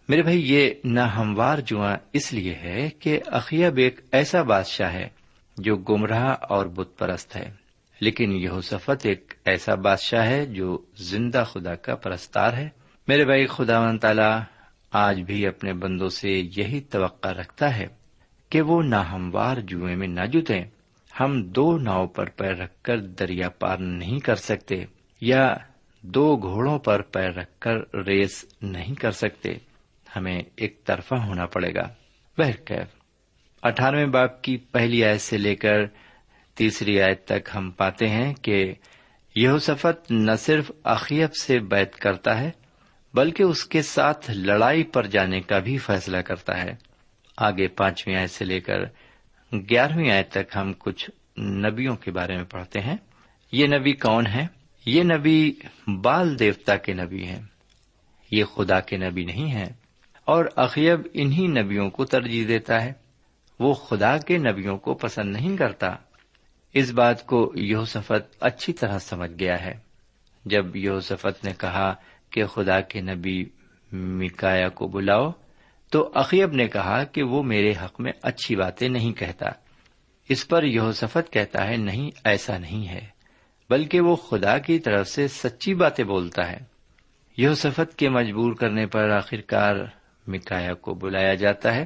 میرے 0.09 0.21
بھائی، 0.21 0.53
یہ 0.53 0.69
نہ 0.83 0.99
ہموار 0.99 1.57
جواں 1.57 1.95
اس 2.13 2.33
لیے 2.33 2.55
ہے 2.55 2.89
کہ 2.99 3.19
اخیب 3.25 3.77
ایک 3.77 3.99
ایسا 4.11 4.41
بادشاہ 4.41 4.93
ہے 4.93 5.09
جو 5.57 5.75
گمراہ 5.75 6.35
اور 6.49 6.65
بت 6.65 6.97
پرست 6.97 7.35
ہے۔ 7.35 7.66
لیکن 7.99 8.31
یہوسفت 8.31 9.05
ایک 9.05 9.33
ایسا 9.45 9.75
بادشاہ 9.75 10.27
ہے 10.27 10.45
جو 10.45 10.77
زندہ 10.97 11.43
خدا 11.47 11.75
کا 11.75 11.95
پرستار 11.95 12.53
ہے۔ 12.53 12.69
میرے 13.07 13.25
بھائی 13.25 13.47
خدا 13.47 13.79
و 13.79 13.97
تعالی 13.97 14.43
آج 14.91 15.21
بھی 15.21 15.47
اپنے 15.47 15.73
بندوں 15.73 16.09
سے 16.09 16.29
یہی 16.29 16.81
توقع 16.81 17.29
رکھتا 17.29 17.77
ہے 17.77 17.87
کہ 18.49 18.61
وہ 18.61 18.83
نہ 18.83 18.95
ہموار 18.95 19.57
جوئے 19.57 19.95
میں 19.95 20.07
نہ 20.07 20.25
جوتے 20.25 20.61
ہم 21.19 21.43
دو 21.43 21.77
ناؤ 21.77 22.07
پر 22.07 22.29
پیر 22.29 22.55
رکھ 22.55 22.81
کر 22.81 22.97
دریا 22.97 23.49
پار 23.49 23.77
نہیں 23.77 24.19
کر 24.19 24.35
سکتے 24.35 24.85
یا 25.21 25.55
دو 26.01 26.37
گھوڑوں 26.37 26.79
پر 26.79 27.01
پیر 27.01 27.29
رکھ 27.29 27.59
کر 27.59 27.97
ریس 28.05 28.45
نہیں 28.61 28.95
کر 28.95 29.11
سکتے۔ 29.11 29.49
ہمیں 30.15 30.41
ایک 30.55 30.85
طرفہ 30.85 31.15
ہونا 31.15 31.45
پڑے 31.45 31.75
گا۔ 31.75 31.89
بہرکیف 32.37 32.87
اٹھارہویں 33.63 34.05
باپ 34.05 34.41
کی 34.41 34.57
پہلی 34.57 35.05
آیت 35.05 35.21
سے 35.21 35.37
لے 35.37 35.55
کر 35.55 35.85
تیسری 36.57 37.01
آیت 37.01 37.25
تک 37.25 37.49
ہم 37.55 37.71
پاتے 37.71 38.09
ہیں 38.09 38.33
کہ 38.33 38.73
یہ 39.35 39.49
سفت 39.61 40.11
نہ 40.11 40.31
صرف 40.39 40.71
اخیب 40.83 41.35
سے 41.35 41.59
بیت 41.59 41.95
کرتا 41.95 42.39
ہے، 42.39 42.51
بلکہ 43.13 43.43
اس 43.43 43.65
کے 43.65 43.81
ساتھ 43.81 44.31
لڑائی 44.31 44.83
پر 44.83 45.05
جانے 45.05 45.41
کا 45.41 45.59
بھی 45.59 45.77
فیصلہ 45.77 46.17
کرتا 46.17 46.63
ہے۔ 46.63 46.71
آگے 47.37 47.67
پانچویں 47.67 48.15
آیت 48.15 48.29
سے 48.29 48.45
لے 48.45 48.59
کر 48.59 48.79
گیارہویں 49.53 50.11
آیت 50.11 50.31
تک 50.31 50.55
ہم 50.55 50.73
کچھ 50.73 51.09
نبیوں 51.39 51.95
کے 51.95 52.11
بارے 52.11 52.35
میں 52.35 52.43
پڑھتے 52.43 52.79
ہیں۔ 52.79 52.97
یہ 53.51 53.65
نبی 53.67 53.93
کون 53.93 54.27
ہے 54.27 54.47
یہ 54.85 55.03
نبی 55.03 55.53
بال 56.01 56.39
دیوتا 56.39 56.75
کے 56.75 56.93
نبی 56.93 57.23
ہیں۔ 57.23 57.41
یہ 58.31 58.43
خدا 58.43 58.79
کے 58.79 58.97
نبی 58.97 59.25
نہیں 59.25 59.51
ہیں۔ 59.51 59.69
اور 60.25 60.45
اخیب 60.55 60.99
انہی 61.13 61.47
نبیوں 61.47 61.89
کو 61.89 62.05
ترجیح 62.05 62.45
دیتا 62.47 62.83
ہے۔ 62.83 62.93
وہ 63.59 63.73
خدا 63.73 64.17
کے 64.17 64.37
نبیوں 64.37 64.77
کو 64.77 64.93
پسند 64.93 65.35
نہیں 65.35 65.57
کرتا۔ 65.57 65.95
اس 66.73 66.91
بات 66.91 67.25
کو 67.25 67.51
یوسفت 67.55 68.35
اچھی 68.39 68.73
طرح 68.73 68.99
سمجھ 68.99 69.31
گیا 69.39 69.65
ہے۔ 69.65 69.73
جب 70.45 70.75
یوسفت 70.75 71.43
نے 71.43 71.53
کہا 71.57 71.95
کہ 72.29 72.45
خدا 72.45 72.81
کے 72.81 73.01
نبی 73.01 73.45
مکایا 73.91 74.69
کو 74.69 74.87
بلاؤ، 74.87 75.31
تو 75.91 76.11
اخیب 76.15 76.53
نے 76.53 76.67
کہا 76.67 77.03
کہ 77.03 77.23
وہ 77.23 77.43
میرے 77.43 77.73
حق 77.85 78.01
میں 78.01 78.11
اچھی 78.21 78.55
باتیں 78.55 78.89
نہیں 78.89 79.13
کہتا۔ 79.13 79.45
اس 80.29 80.47
پر 80.47 80.63
یوسفت 80.63 81.33
کہتا 81.33 81.67
ہے، 81.67 81.77
نہیں، 81.77 82.11
ایسا 82.23 82.57
نہیں 82.57 82.87
ہے، 82.87 83.05
بلکہ 83.69 84.01
وہ 84.01 84.15
خدا 84.15 84.57
کی 84.57 84.79
طرف 84.79 85.07
سے 85.07 85.27
سچی 85.27 85.73
باتیں 85.73 86.05
بولتا 86.05 86.51
ہے۔ 86.51 86.59
یوسفت 87.37 87.97
کے 87.97 88.09
مجبور 88.09 88.53
کرنے 88.53 88.85
پر 88.85 89.09
آخرکار 89.09 89.75
مکایا 90.27 90.73
کو 90.73 90.93
بلایا 90.93 91.33
جاتا 91.33 91.75
ہے۔ 91.75 91.85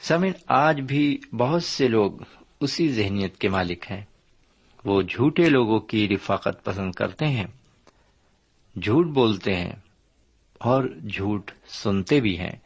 سمن، 0.00 0.30
آج 0.46 0.80
بھی 0.80 1.18
بہت 1.32 1.64
سے 1.64 1.88
لوگ 1.88 2.12
اسی 2.60 2.88
ذہنیت 2.88 3.38
کے 3.38 3.48
مالک 3.48 3.84
ہیں۔ 3.90 4.04
وہ 4.84 5.02
جھوٹے 5.02 5.48
لوگوں 5.48 5.80
کی 5.80 6.08
رفاقت 6.08 6.64
پسند 6.64 6.92
کرتے 6.92 7.26
ہیں، 7.26 7.46
جھوٹ 8.82 9.06
بولتے 9.06 9.56
ہیں 9.56 9.72
اور 10.58 10.84
جھوٹ 11.08 11.50
سنتے 11.68 12.20
بھی 12.20 12.38
ہیں۔ 12.38 12.56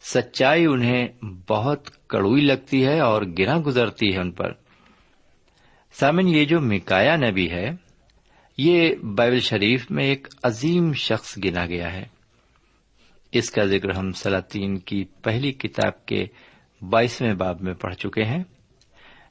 سچائی 0.00 0.66
انہیں 0.66 1.08
بہت 1.48 2.08
کڑوئی 2.08 2.42
لگتی 2.42 2.84
ہے 2.84 3.00
اور 3.00 3.22
گرا 3.38 3.58
گزرتی 3.66 4.14
ہے 4.14 4.20
ان 4.20 4.30
پر۔ 4.30 4.52
سامن، 5.92 6.28
یہ 6.28 6.44
جو 6.44 6.60
مکایا 6.60 7.16
نبی 7.16 7.50
ہے، 7.50 7.70
یہ 8.58 8.94
بائبل 8.94 9.40
شریف 9.40 9.90
میں 9.90 10.04
ایک 10.04 10.28
عظیم 10.42 10.92
شخص 10.92 11.38
گنا 11.44 11.66
گیا 11.66 11.92
ہے۔ 11.92 12.04
اس 13.32 13.50
کا 13.50 13.64
ذکر 13.64 13.96
ہم 13.96 14.12
سلاطین 14.12 14.78
کی 14.78 15.04
پہلی 15.04 15.52
کتاب 15.52 16.06
کے 16.06 16.26
بائیسویں 16.90 17.34
باب 17.34 17.60
میں 17.60 17.74
پڑھ 17.74 17.94
چکے 17.94 18.24
ہیں۔ 18.24 18.44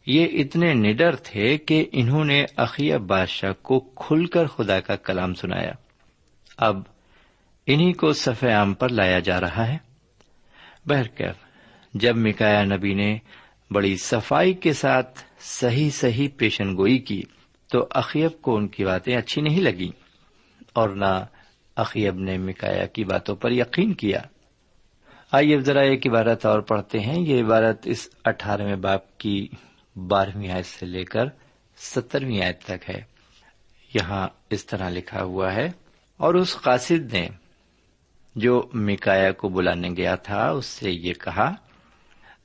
یہ 0.06 0.28
اتنے 0.32 0.74
نڈر 0.74 1.16
تھے 1.16 1.58
کہ 1.58 1.86
انہوں 1.92 2.26
نے 2.26 2.46
عقیہ 2.58 2.96
بادشاہ 2.96 3.52
کو 3.62 3.80
کھل 3.80 4.26
کر 4.26 4.46
خدا 4.46 4.80
کا 4.80 4.96
کلام 4.96 5.34
سنایا۔ 5.34 5.72
اب 6.58 6.82
انہی 7.68 7.94
کو 7.94 8.14
سفید 8.14 8.50
عام 8.50 8.74
پر 8.74 8.90
لایا 8.90 9.20
جا 9.20 9.42
رہا 9.42 9.68
ہے۔ 9.68 9.78
بہرکیف 10.86 11.36
جب 11.94 12.18
مکایا 12.18 12.64
نبی 12.64 12.94
نے 12.94 13.18
بڑی 13.72 13.98
صفائی 13.98 14.54
کے 14.54 14.74
ساتھ 14.74 15.20
صحیح 15.40 15.90
صحیح 15.90 16.30
پیشن 16.38 16.78
گوئی 16.78 16.98
کی، 16.98 17.22
تو 17.72 17.88
اخیب 17.90 18.42
کو 18.42 18.56
ان 18.56 18.68
کی 18.68 18.86
باتیں 18.86 19.18
اچھی 19.18 19.42
نہیں 19.42 19.62
لگی 19.62 19.90
اور 20.74 20.90
نہ 20.90 21.26
اخیب 21.76 22.16
نے 22.16 22.38
مکایا 22.38 22.86
کی 22.86 23.04
باتوں 23.04 23.36
پر 23.36 23.52
یقین 23.52 23.94
کیا۔ 23.94 24.22
آئیے 25.32 25.60
ذرا 25.60 25.82
ایک 25.82 26.08
عبارت 26.08 26.46
اور 26.46 26.60
پڑھتے 26.60 27.00
ہیں۔ 27.00 27.20
یہ 27.20 27.44
عبارت 27.44 27.82
اس 27.84 28.10
اٹھارہویں 28.26 28.76
باپ 28.76 29.18
کی 29.18 29.48
بارہویں 29.96 30.50
آیت 30.52 30.66
سے 30.66 30.86
لے 30.86 31.04
کر 31.04 31.26
سترویں 31.78 32.42
آیت 32.42 32.64
تک 32.64 32.90
ہے۔ 32.90 33.02
یہاں 33.94 34.28
اس 34.50 34.66
طرح 34.66 34.90
لکھا 34.90 35.24
ہوا 35.24 35.54
ہے، 35.54 35.68
اور 36.20 36.34
اس 36.34 36.56
قاصد 36.56 37.14
نے 37.14 37.28
جو 38.36 38.62
مکایا 38.74 39.32
کو 39.32 39.50
بلانے 39.50 39.90
گیا 39.90 40.16
تھا، 40.16 40.50
اس 40.50 40.66
سے 40.66 40.92
یہ 40.92 41.14
کہا، 41.14 41.52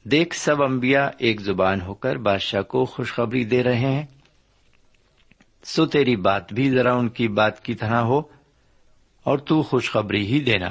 دیکھ 0.05 0.37
سب 0.37 0.63
انبیاء 0.63 1.09
ایک 1.19 1.41
زبان 1.41 1.81
ہو 1.81 1.95
کر 1.95 2.17
بادشاہ 2.17 2.63
کو 2.63 2.85
خوشخبری 2.85 3.45
دے 3.45 3.63
رہے 3.63 3.79
ہیں۔ 3.79 4.07
سو 5.65 5.87
تیری 5.87 6.17
بات 6.17 6.53
بھی 6.53 6.71
ذرا 6.71 6.95
ان 6.95 7.09
کی 7.09 7.29
بات 7.29 7.63
کی 7.65 7.75
طرح 7.75 8.01
ہو، 8.01 8.21
اور 9.27 9.39
تو 9.39 9.63
خوشخبری 9.63 10.27
ہی 10.27 10.41
دینا۔ 10.41 10.71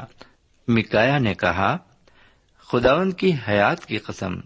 مکایا 0.68 1.18
نے 1.18 1.34
کہا 1.34 1.78
خداون 2.70 3.12
کی 3.12 3.32
حیات 3.48 3.86
کی 3.86 3.98
قسم 3.98 4.40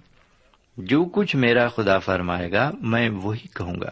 جو 0.78 1.06
کچھ 1.06 1.36
میرا 1.36 1.68
خدا 1.68 2.00
فرمائے 2.00 2.52
گا، 2.52 2.72
میں 2.82 3.10
وہی 3.10 3.48
کہوں 3.48 3.76
گا۔ 3.82 3.90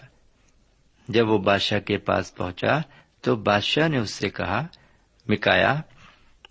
جب 1.07 1.29
وہ 1.29 1.37
بادشاہ 1.37 1.79
کے 1.79 1.97
پاس 1.97 2.35
پہنچا، 2.35 2.79
تو 3.21 3.35
بادشاہ 3.35 3.87
نے 3.87 3.97
اس 3.97 4.11
سے 4.11 4.29
کہا 4.29 4.67
مکایا 5.27 5.81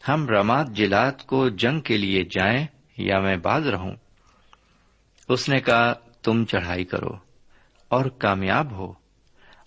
ہم 0.08 0.26
رمات 0.28 0.68
جلات 0.68 1.26
کو 1.26 1.48
جنگ 1.48 1.80
کے 1.80 1.98
لیے 1.98 2.24
جائیں 2.24 2.66
یا 2.96 3.20
میں 3.20 3.36
باز 3.36 3.68
رہوں؟ 3.68 3.92
اس 5.28 5.48
نے 5.48 5.60
کہا، 5.60 5.92
تم 6.22 6.44
چڑھائی 6.44 6.84
کرو 6.84 7.10
اور 7.88 8.04
کامیاب 8.04 8.72
ہو 8.72 8.92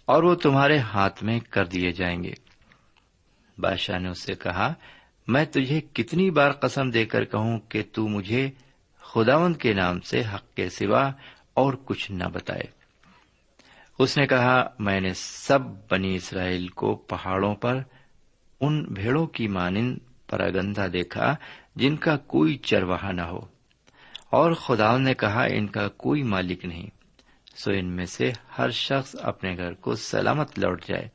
اور 0.06 0.23
وہ 0.23 0.36
تمہارے 0.36 0.78
ہاتھ 0.78 1.23
میں 1.23 1.39
کر 1.39 1.65
دیے 1.65 1.91
جائیں 1.91 2.23
گے۔ 2.23 2.34
بادشاہ 3.58 3.99
نے 3.99 4.10
اس 4.10 4.19
سے 4.19 4.34
کہا، 4.36 4.73
میں 5.28 5.45
تجھے 5.45 5.82
کتنی 5.93 6.30
بار 6.30 6.52
قسم 6.52 6.89
دے 6.89 7.06
کر 7.06 7.26
کہوں 7.26 7.60
کہ 7.60 7.84
تو 7.93 8.08
مجھے 8.08 8.49
خداون 9.13 9.54
کے 9.54 9.73
نام 9.73 9.99
سے 9.99 10.21
حق 10.34 10.56
کے 10.56 10.69
سوا 10.69 11.12
اور 11.54 11.73
کچھ 11.73 12.12
نہ 12.12 12.23
بتائے۔ 12.23 12.63
اس 13.99 14.17
نے 14.17 14.28
کہا، 14.28 14.69
میں 14.80 15.02
نے 15.02 15.13
سب 15.13 15.60
بنی 15.91 16.15
اسرائیل 16.15 16.67
کو 16.67 16.95
پہاڑوں 16.95 17.56
پر، 17.56 17.82
ان 18.62 18.84
بھیڑوں 18.84 19.28
کی 19.28 19.47
مانند 19.47 19.97
پراگندا 20.28 20.88
دیکھا 20.93 21.36
جن 21.76 21.95
کا 21.95 22.17
کوئی 22.17 22.58
چرواہا 22.58 23.12
نہ 23.12 23.21
ہو۔ 23.21 23.39
اور 24.30 24.52
خدا 24.52 24.97
نے 24.97 25.13
کہا، 25.13 25.43
ان 25.43 25.67
کا 25.67 25.88
کوئی 25.88 26.23
مالک 26.23 26.65
نہیں، 26.65 26.89
سو 27.56 27.71
ان 27.71 27.86
میں 27.86 28.06
سے 28.06 28.32
ہر 28.58 28.69
شخص 28.69 29.15
اپنے 29.21 29.58
گھر 29.58 29.73
کو 29.73 29.95
سلامت 29.95 30.60
لوٹ 30.60 30.86
جائے۔ 30.86 31.08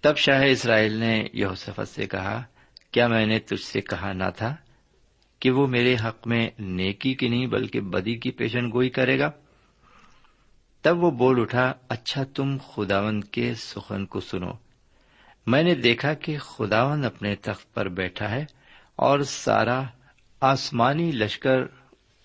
تب 0.00 0.16
شاہ 0.16 0.42
اسرائیل 0.44 0.92
نے 0.92 1.24
یوسفت 1.32 1.88
سے 1.88 2.06
کہا، 2.06 2.42
کیا 2.90 3.06
میں 3.06 3.26
نے 3.26 3.38
تجھ 3.38 3.64
سے 3.64 3.80
کہا 3.80 4.12
نہ 4.12 4.30
تھا؟ 4.36 4.56
کہ 5.40 5.50
وہ 5.50 5.66
میرے 5.66 5.94
حق 5.94 6.26
میں 6.26 6.50
نیکی 6.58 7.14
کی 7.14 7.28
نہیں 7.28 7.46
بلکہ 7.46 7.80
بدی 7.80 8.14
کی 8.14 8.30
پیشن 8.30 8.72
گوئی 8.72 8.88
کرے 8.88 9.18
گا؟ 9.18 9.30
تب 10.82 11.04
وہ 11.04 11.10
بول 11.10 11.40
اٹھا 11.40 11.72
اچھا 11.88 12.24
تم 12.24 12.56
خداون 12.58 13.20
کے 13.20 13.54
سخن 13.54 14.06
کو 14.06 14.20
سنو۔ 14.20 14.50
میں 15.46 15.62
نے 15.62 15.74
دیکھا 15.74 16.14
کہ 16.14 16.38
خداون 16.38 17.04
اپنے 17.04 17.34
تخت 17.34 17.74
پر 17.74 17.88
بیٹھا 17.88 18.30
ہے 18.30 18.44
اور 18.96 19.20
سارا 19.20 19.82
آسمانی 20.40 21.12
لشکر 21.12 21.58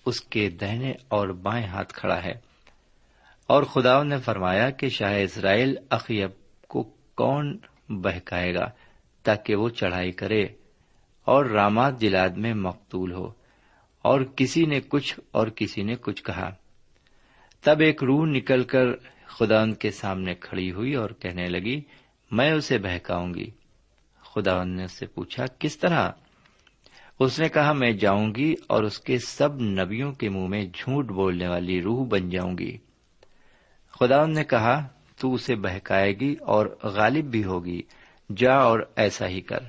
اس 0.06 0.20
کے 0.20 0.48
دہنے 0.50 0.92
اور 1.08 1.28
بائیں 1.28 1.66
ہاتھ 1.66 1.92
کھڑا 1.92 2.22
ہے۔ 2.22 2.32
اور 3.46 3.62
خداون 3.62 4.08
نے 4.08 4.18
فرمایا 4.18 4.70
کہ 4.70 4.88
شاہ 4.88 5.22
اسرائیل 5.22 5.76
اقیب 5.90 6.30
کو 6.68 6.82
کون 7.14 7.58
بہکائے 7.88 8.54
گا 8.54 8.70
تاکہ 9.22 9.54
وہ 9.54 9.68
چڑھائی 9.68 10.12
کرے۔ 10.12 10.46
اور 11.26 11.44
رامات 11.44 12.00
جلاد 12.00 12.28
میں 12.28 12.54
مقتول 12.54 13.12
ہو، 13.12 13.32
اور 14.02 14.20
کسی 14.36 14.64
نے 14.64 14.80
کچھ 14.80 15.20
اور 15.32 15.46
کسی 15.46 15.82
نے 15.82 15.94
کچھ 15.94 16.22
کہا۔ 16.24 16.50
تب 17.62 17.80
ایک 17.80 18.04
روح 18.04 18.26
نکل 18.26 18.62
کر 18.62 18.84
خدا 19.26 19.62
ان 19.62 19.74
کے 19.74 19.90
سامنے 19.90 20.34
کھڑی 20.34 20.72
ہوئی 20.72 20.94
اور 20.94 21.10
کہنے 21.10 21.48
لگی، 21.48 21.80
میں 22.30 22.52
اسے 22.52 22.78
بہکاؤں 22.78 23.34
گی۔ 23.34 23.50
خدا 24.20 24.64
نے 24.64 24.84
اس 24.84 24.92
سے 24.92 25.06
پوچھا، 25.06 25.44
کس 25.58 25.78
طرح؟ 25.78 26.10
اس 27.20 27.40
نے 27.40 27.48
کہا، 27.48 27.72
میں 27.72 27.92
جاؤں 27.92 28.34
گی 28.34 28.54
اور 28.66 28.82
اس 28.82 29.00
کے 29.00 29.18
سب 29.18 29.62
نبیوں 29.62 30.12
کے 30.12 30.28
منہ 30.28 30.48
میں 30.48 30.64
جھوٹ 30.74 31.06
بولنے 31.06 31.48
والی 31.48 31.82
روح 31.82 32.06
بن 32.08 32.30
جاؤں 32.30 32.58
گی۔ 32.58 32.78
خدا 34.00 34.26
نے 34.26 34.44
کہا، 34.44 34.88
تو 35.20 35.34
اسے 35.34 35.54
بہکائے 35.54 36.12
گی 36.12 36.34
اور 36.40 36.66
غالب 36.82 37.24
بھی 37.24 37.44
ہوگی، 37.44 37.82
جا 38.36 38.54
اور 38.54 38.80
ایسا 38.96 39.28
ہی 39.28 39.40
کر۔ 39.40 39.60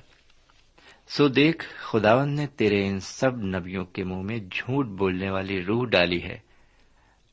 سو 1.08 1.28
دیکھ 1.28 1.66
خداون 1.78 2.36
نے 2.36 2.48
تیرے 2.48 2.88
ان 2.88 3.00
سب 3.00 3.38
نبیوں 3.38 3.86
کے 3.86 4.04
منہ 4.04 4.22
میں 4.22 4.38
جھوٹ 4.38 4.86
بولنے 4.86 5.30
والی 5.30 5.66
روح 5.66 5.86
ڈالی 5.86 6.24
ہے 6.24 6.38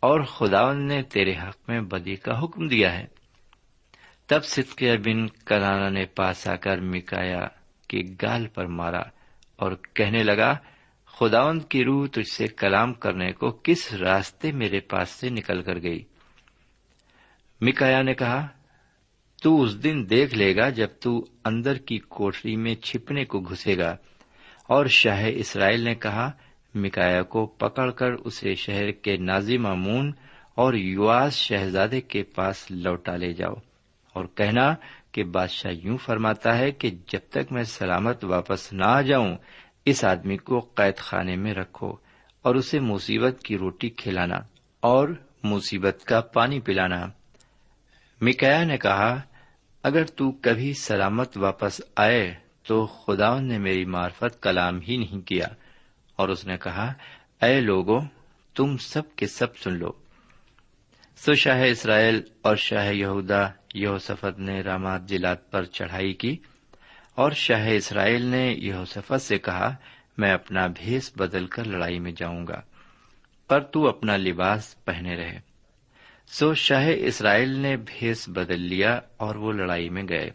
اور 0.01 0.21
خداون 0.21 0.87
نے 0.87 1.03
تیرے 1.03 1.33
حق 1.33 1.69
میں 1.69 1.81
بدی 1.81 2.17
کا 2.17 2.45
حکم 2.45 2.69
دیا 2.69 2.99
ہے۔ 2.99 3.07
تب 4.27 4.45
صدقیہ 4.45 4.93
بن 5.05 5.27
کرانا 5.27 5.89
نے 5.89 6.07
پاس 6.07 6.49
آ 6.49 6.55
کر 6.55 6.81
مکایا 6.81 7.47
کے 7.89 7.99
گال 8.23 8.47
پر 8.47 8.67
مارا 8.67 9.03
اور 9.57 9.73
کہنے 9.95 10.23
لگا 10.23 10.57
خداون 11.07 11.61
کی 11.61 11.85
روح 11.85 12.07
تجھ 12.13 12.33
سے 12.33 12.47
کلام 12.47 12.93
کرنے 12.93 13.33
کو 13.33 13.51
کس 13.63 13.93
راستے 13.95 14.53
میرے 14.53 14.81
پاس 14.81 15.11
سے 15.11 15.29
نکل 15.29 15.63
کر 15.63 15.83
گئی؟ 15.83 16.05
مکایا 17.61 18.03
نے 18.03 18.15
کہا 18.15 18.47
تو 19.43 19.63
اس 19.63 19.85
دن 19.85 20.11
دیکھ 20.11 20.35
لے 20.35 20.57
گا 20.57 20.69
جب 20.69 20.89
تو 21.01 21.27
اندر 21.45 21.79
کی 21.79 21.99
کوٹری 21.99 22.57
میں 22.57 22.75
چھپنے 22.75 23.25
کو 23.25 23.41
گھسے 23.41 23.79
گا۔ 23.79 23.97
اور 24.69 24.87
شاہ 24.87 25.25
اسرائیل 25.35 25.81
نے 25.81 25.95
کہا 25.95 26.31
مکایا 26.75 27.23
کو 27.23 27.47
پکڑ 27.47 27.91
کر 27.91 28.13
اسے 28.13 28.55
شہر 28.55 28.91
کے 28.91 29.17
نازی 29.17 29.59
مامون 29.59 30.13
اور 30.55 30.75
یواز 30.75 31.33
شہزادے 31.33 32.01
کے 32.01 32.23
پاس 32.23 32.71
لوٹا 32.71 33.17
لے 33.17 33.33
جاؤ۔ 33.33 33.55
اور 34.13 34.25
کہنا 34.35 34.75
کہ 35.13 35.25
بادشاہ 35.25 35.73
یوں 35.73 35.97
فرماتا 35.97 36.59
ہے 36.59 36.71
کہ 36.71 36.91
جب 36.91 37.21
تک 37.31 37.53
میں 37.53 37.63
سلامت 37.63 38.25
واپس 38.25 38.73
نہ 38.73 38.85
آ 38.87 39.01
جاؤں، 39.01 39.37
اس 39.85 40.05
آدمی 40.05 40.37
کو 40.37 40.59
قید 40.59 40.97
خانے 40.97 41.37
میں 41.37 41.55
رکھو 41.55 41.97
اور 42.43 42.55
اسے 42.55 42.81
مصیبت 42.81 43.43
کی 43.45 43.59
روٹی 43.59 43.89
کھلانا 43.89 44.37
اور 44.81 45.09
مصیبت 45.45 46.05
کا 46.05 46.21
پانی 46.21 46.61
پلانا۔ 46.61 47.07
مکیا 48.25 48.65
نے 48.65 48.79
کہا، 48.79 49.21
اگر 49.83 50.05
تو 50.05 50.31
کبھی 50.31 50.73
سلامت 50.73 51.37
واپس 51.37 51.81
آئے 51.97 52.35
تو 52.63 52.87
خدا 52.87 53.41
نے 53.41 53.59
میری 53.59 53.85
معرفت 53.85 54.43
کلام 54.43 54.81
ہی 54.81 54.97
نہیں 54.97 55.21
کیا. 55.21 55.47
اور 56.17 56.29
اس 56.29 56.47
نے 56.47 56.57
کہا، 56.57 56.93
اے 57.43 57.61
لوگو 57.61 58.01
تم 58.55 58.77
سب 58.77 59.03
کے 59.17 59.27
سب 59.27 59.57
سن 59.57 59.73
لو. 59.73 59.93
سو 61.17 61.35
شاہ 61.35 61.63
اسرائیل 61.63 62.23
اور 62.43 62.57
شاہ 62.57 62.93
یہودا 62.93 63.49
یہوسفت 63.75 64.39
نے 64.39 64.61
رامات 64.61 65.07
جلات 65.07 65.51
پر 65.51 65.65
چڑھائی 65.65 66.13
کی 66.13 66.37
اور 67.15 67.33
شاہ 67.33 67.69
اسرائیل 67.69 68.23
نے 68.23 68.55
یہوسفت 68.59 69.23
سے 69.23 69.39
کہا، 69.39 69.75
میں 70.19 70.33
اپنا 70.33 70.67
بھیس 70.67 71.13
بدل 71.17 71.47
کر 71.47 71.65
لڑائی 71.65 71.99
میں 71.99 72.13
جاؤں 72.13 72.47
گا، 72.47 72.61
پر 73.49 73.61
تو 73.61 73.89
اپنا 73.89 74.17
لباس 74.17 74.85
پہنے 74.85 75.17
رہے۔ 75.17 75.54
سو 76.27 76.55
شاہ 76.55 76.91
اسرائیل 76.97 77.49
نے 77.49 77.77
بھیس 77.77 78.29
بدل 78.29 78.61
لیا 78.61 79.01
اور 79.17 79.35
وہ 79.35 79.53
لڑائی 79.53 79.89
میں 79.89 80.03
گئے۔ 80.09 80.31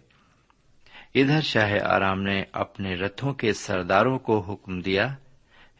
ادھر 1.15 1.41
شاہ 1.41 1.77
آرام 1.83 2.21
نے 2.21 2.43
اپنے 2.51 2.95
رتھوں 2.95 3.33
کے 3.33 3.53
سرداروں 3.53 4.19
کو 4.19 4.39
حکم 4.39 4.79
دیا 4.79 5.15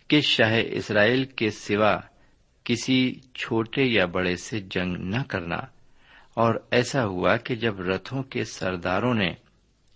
کہ 0.07 0.21
شاہ 0.21 0.63
اسرائیل 0.71 1.25
کے 1.25 1.49
سوا 1.49 1.97
کسی 2.63 3.19
چھوٹے 3.35 3.83
یا 3.83 4.05
بڑے 4.05 4.35
سے 4.35 4.59
جنگ 4.59 4.95
نہ 4.97 5.23
کرنا۔ 5.27 5.57
اور 6.33 6.55
ایسا 6.71 7.05
ہوا 7.05 7.37
کہ 7.37 7.55
جب 7.55 7.79
رتھوں 7.79 8.23
کے 8.23 8.43
سرداروں 8.43 9.13
نے 9.13 9.33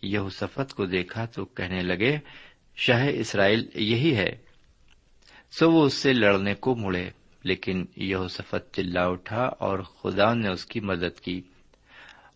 یہوسفت 0.02 0.74
کو 0.74 0.86
دیکھا 0.86 1.26
تو 1.26 1.46
کہنے 1.46 1.80
لگے، 1.80 2.18
شاہ 2.76 3.08
اسرائیل 3.14 3.70
یہی 3.76 4.16
ہے۔ 4.16 4.36
سو 5.52 5.72
وہ 5.72 5.86
اس 5.86 5.94
سے 5.94 6.14
لڑنے 6.14 6.54
کو 6.54 6.76
مڑے۔ 6.76 7.10
لیکن 7.44 7.86
یہوسفت 7.96 8.74
چلا 8.74 9.06
اٹھا 9.06 9.42
اور 9.42 9.80
خدا 9.80 10.34
نے 10.34 10.50
اس 10.50 10.66
کی 10.66 10.80
مدد 10.80 11.20
کی 11.20 11.42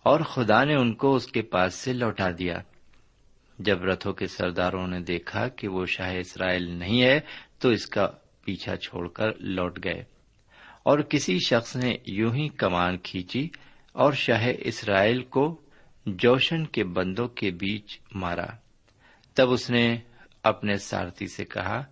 اور 0.03 0.19
خدا 0.19 0.63
نے 0.63 0.75
ان 0.75 0.93
کو 0.93 1.15
اس 1.15 1.27
کے 1.27 1.41
پاس 1.41 1.73
سے 1.73 1.93
لوٹا 1.93 2.29
دیا۔ 2.39 2.57
جب 3.59 3.83
رتھوں 3.83 4.13
کے 4.13 4.27
سرداروں 4.27 4.87
نے 4.87 4.99
دیکھا 4.99 5.47
کہ 5.47 5.67
وہ 5.67 5.85
شاہ 5.85 6.15
اسرائیل 6.15 6.63
نہیں 6.63 7.01
ہے 7.01 7.19
تو 7.59 7.69
اس 7.69 7.85
کا 7.85 8.09
پیچھا 8.45 8.75
چھوڑ 8.75 9.07
کر 9.07 9.37
لوٹ 9.39 9.79
گئے۔ 9.83 10.03
اور 10.83 10.99
کسی 10.99 11.39
شخص 11.39 11.75
نے 11.75 11.95
یوں 12.05 12.35
ہی 12.35 12.47
کمان 12.47 12.97
کھینچی 12.97 13.49
اور 13.93 14.13
شاہ 14.13 14.47
اسرائیل 14.59 15.23
کو 15.23 15.61
جوشن 16.05 16.65
کے 16.65 16.83
بندوں 16.83 17.27
کے 17.27 17.51
بیچ 17.51 17.99
مارا۔ 18.15 18.45
تب 19.33 19.51
اس 19.51 19.69
نے 19.69 19.97
اپنے 20.43 20.75
سارتھی 20.75 21.27
سے 21.27 21.45
کہا 21.45 21.83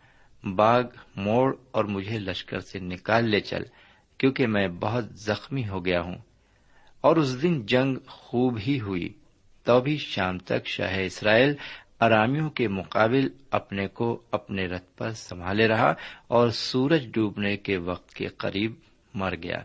باغ، 0.45 0.83
موڑ 1.15 1.55
اور 1.71 1.85
مجھے 1.85 2.19
لشکر 2.19 2.59
سے 2.59 2.79
نکال 2.79 3.29
لے 3.29 3.39
چل، 3.39 3.63
کیونکہ 4.17 4.47
میں 4.47 4.67
بہت 4.67 5.05
زخمی 5.13 5.67
ہو 5.67 5.85
گیا 5.85 6.01
ہوں۔ 6.01 6.17
اور 7.01 7.15
اس 7.15 7.41
دن 7.41 7.65
جنگ 7.65 7.97
خوب 8.07 8.57
ہی 8.67 8.79
ہوئی۔ 8.79 9.13
تو 9.63 9.81
بھی 9.81 9.97
شام 9.97 10.37
تک 10.37 10.67
شاہ 10.67 10.99
اسرائیل 10.99 11.53
ارامیوں 11.99 12.49
کے 12.49 12.67
مقابل 12.67 13.27
اپنے 13.51 13.87
کو 13.87 14.21
اپنے 14.31 14.65
رتھ 14.65 14.97
پر 14.97 15.11
سنبھالے 15.11 15.67
رہا 15.67 15.93
اور 16.27 16.49
سورج 16.49 17.07
ڈوبنے 17.11 17.57
کے 17.57 17.77
وقت 17.77 18.13
کے 18.13 18.27
قریب 18.27 18.73
مر 19.13 19.35
گیا۔ 19.35 19.57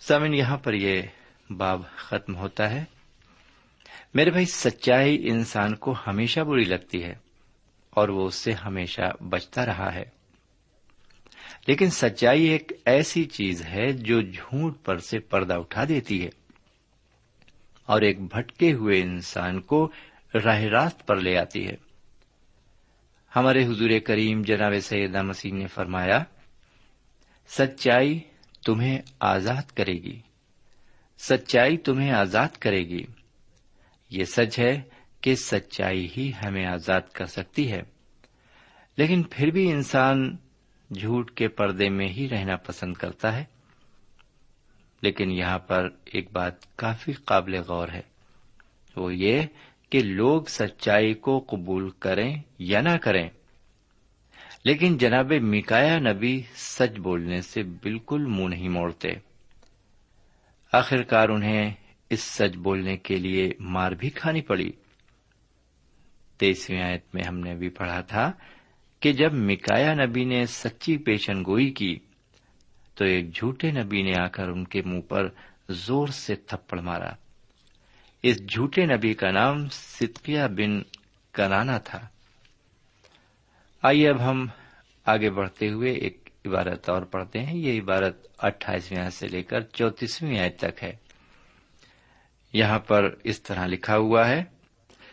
سمن 0.00 0.34
یہاں 0.34 0.56
پر 0.56 0.72
یہ 0.72 1.02
باب 1.50 1.82
ختم 1.96 2.36
ہوتا 2.36 2.70
ہے۔ 2.70 2.84
میرے 4.14 4.30
بھائی، 4.30 4.46
سچائی 4.46 5.30
انسان 5.30 5.74
کو 5.74 5.94
ہمیشہ 6.06 6.40
بری 6.40 6.64
لگتی 6.64 7.04
ہے۔ 7.04 7.14
اور 7.98 8.08
وہ 8.08 8.26
اس 8.26 8.34
سے 8.34 8.52
ہمیشہ 8.52 9.22
بچتا 9.22 9.66
رہا 9.66 9.94
ہے۔ 9.94 10.04
لیکن 11.66 11.90
سچائی 11.90 12.42
ایک 12.44 12.72
ایسی 12.84 13.24
چیز 13.24 13.66
ہے 13.66 13.92
جو 13.92 14.20
جھوٹ 14.20 14.84
پر 14.84 14.98
سے 14.98 15.18
پردہ 15.18 15.54
اٹھا 15.54 15.84
دیتی 15.88 16.24
ہے 16.24 16.28
اور 17.86 18.02
ایک 18.02 18.20
بھٹکے 18.20 18.72
ہوئے 18.72 19.02
انسان 19.02 19.60
کو 19.60 19.90
راہ 20.44 20.60
راست 20.60 21.06
پر 21.06 21.16
لے 21.16 21.38
آتی 21.38 21.66
ہے۔ 21.66 21.74
ہمارے 23.36 23.64
حضور 23.64 23.90
کریم 24.06 24.42
جناب 24.42 24.72
سیدہ 24.82 25.22
مسیح 25.22 25.52
نے 25.52 25.66
فرمایا، 25.66 26.24
سچائی 27.48 28.20
تمہیں 28.66 28.98
آزاد 29.20 29.76
کرے 29.76 29.92
گی۔ 29.92 30.20
سچائی 31.18 31.76
تمہیں 31.76 32.10
آزاد 32.10 32.48
کرے 32.48 32.80
گی۔ 32.80 33.04
یہ 34.10 34.24
سچ 34.24 34.58
ہے 34.58 34.80
کہ 35.20 35.34
سچائی 35.34 36.08
ہی 36.16 36.32
ہمیں 36.44 36.66
آزاد 36.66 37.00
کر 37.12 37.26
سکتی 37.26 37.72
ہے۔ 37.72 37.82
لیکن 38.96 39.22
پھر 39.22 39.46
بھی 39.46 39.72
انسان 39.72 40.36
جھوٹ 40.90 41.30
کے 41.30 41.48
پردے 41.48 41.90
میں 41.90 42.08
ہی 42.08 42.28
رہنا 42.28 42.56
پسند 42.56 42.94
کرتا 42.94 43.36
ہے۔ 43.36 43.44
لیکن 45.02 45.30
یہاں 45.30 45.58
پر 45.58 45.88
ایک 46.04 46.32
بات 46.32 46.76
کافی 46.76 47.12
قابل 47.12 47.54
غور 47.54 47.88
ہے۔ 47.88 48.02
وہ 48.96 49.14
یہ 49.14 49.42
کہ 49.90 49.98
لوگ 49.98 50.42
سچائی 50.42 51.14
کو 51.14 51.44
قبول 51.48 51.90
کریں 51.90 52.36
یا 52.58 52.80
نہ 52.80 52.96
کریں۔ 52.96 53.28
لیکن 54.64 54.98
جناب 54.98 55.32
مکایا 55.32 55.98
نبی 55.98 56.42
سچ 56.54 56.98
بولنے 56.98 57.40
سے 57.40 57.62
بالکل 57.62 58.24
منہ 58.24 58.48
نہیں 58.48 58.68
موڑتے۔ 58.68 59.08
آخرکار 60.72 61.28
انہیں 61.28 61.74
اس 62.10 62.22
سچ 62.22 62.56
بولنے 62.56 62.96
کے 62.96 63.16
لیے 63.16 63.50
مار 63.60 63.92
بھی 63.92 64.10
کھانی 64.10 64.40
پڑی۔ 64.42 64.72
تیسویں 66.38 66.82
آیت 66.82 67.14
میں 67.14 67.22
ہم 67.28 67.38
نے 67.38 67.54
بھی 67.54 67.68
پڑھا 67.68 68.00
تھا 68.00 68.32
کہ 69.00 69.12
جب 69.12 69.32
مکایا 69.32 69.94
نبی 69.94 70.24
نے 70.24 70.46
سچی 70.46 70.98
پیشن 70.98 71.44
گوئی 71.46 71.70
کی 71.70 71.98
تو 72.94 73.04
ایک 73.04 73.34
جھوٹے 73.34 73.70
نبی 73.70 74.02
نے 74.02 74.12
آ 74.20 74.28
کر 74.28 74.48
ان 74.48 74.64
کے 74.64 74.82
منہ 74.82 75.00
پر 75.00 75.28
زور 75.68 76.08
سے 76.08 76.36
تھپڑ 76.36 76.80
مارا۔ 76.80 77.10
اس 78.22 78.42
جھوٹے 78.48 78.86
نبی 78.86 79.14
کا 79.14 79.30
نام 79.30 79.68
ستکیا 79.68 80.46
بن 80.46 80.82
کنانا 81.32 81.78
تھا۔ 81.78 82.08
آئیے 83.82 84.08
اب 84.08 84.30
ہم 84.30 84.46
آگے 85.04 85.30
بڑھتے 85.30 85.68
ہوئے 85.68 85.92
ایک 85.92 86.28
عبارت 86.44 86.90
اور 86.90 87.02
پڑھتے 87.02 87.38
ہیں۔ 87.38 87.58
یہ 87.58 87.80
عبارت 87.80 88.26
اٹھائیسویں 88.38 89.10
سے 89.10 89.28
لے 89.28 89.42
کر 89.42 89.60
چوتیسویں 89.60 90.38
آئے 90.38 90.50
تک 90.50 90.82
ہے۔ 90.82 90.92
یہاں 92.52 92.78
پر 92.78 93.14
اس 93.24 93.42
طرح 93.42 93.66
لکھا 93.66 93.96
ہوا 93.96 94.28
ہے۔ 94.28 94.44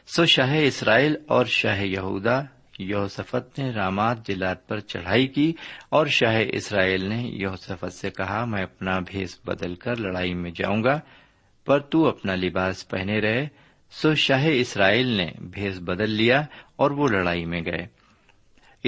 سو 0.08 0.26
شاہ 0.26 0.56
اسرائیل 0.56 1.16
اور 1.28 1.46
شاہ 1.46 1.84
یہودا، 1.84 2.42
یوسفت 2.80 3.60
نے 3.60 3.70
رامات 3.70 4.28
جلات 4.28 4.68
پر 4.68 4.80
چڑھائی 4.80 5.28
کی 5.28 5.54
اور 5.90 6.06
شاہ 6.06 6.44
اسرائیل 6.52 7.06
نے 7.06 7.22
یوسفت 7.24 7.94
سے 7.94 8.10
کہا، 8.10 8.46
میں 8.46 8.64
اپنا 8.64 9.00
بھیس 9.00 9.40
بدل 9.46 9.76
کر 9.76 9.96
لڑائی 9.96 10.34
میں 10.34 10.52
جاؤں 10.56 10.84
گا، 10.84 11.00
پر 11.66 11.80
تو 11.80 12.08
اپنا 12.08 12.36
لباس 12.36 12.88
پہنے 12.88 13.20
رہے۔ 13.20 13.48
سو 13.92 14.14
شاہ 14.14 14.48
اسرائیل 14.52 15.08
نے 15.08 15.32
بھیس 15.40 15.80
بدل 15.80 16.10
لیا 16.10 16.46
اور 16.76 16.92
وہ 16.92 17.08
لڑائی 17.08 17.46
میں 17.46 17.62
گئے۔ 17.66 17.88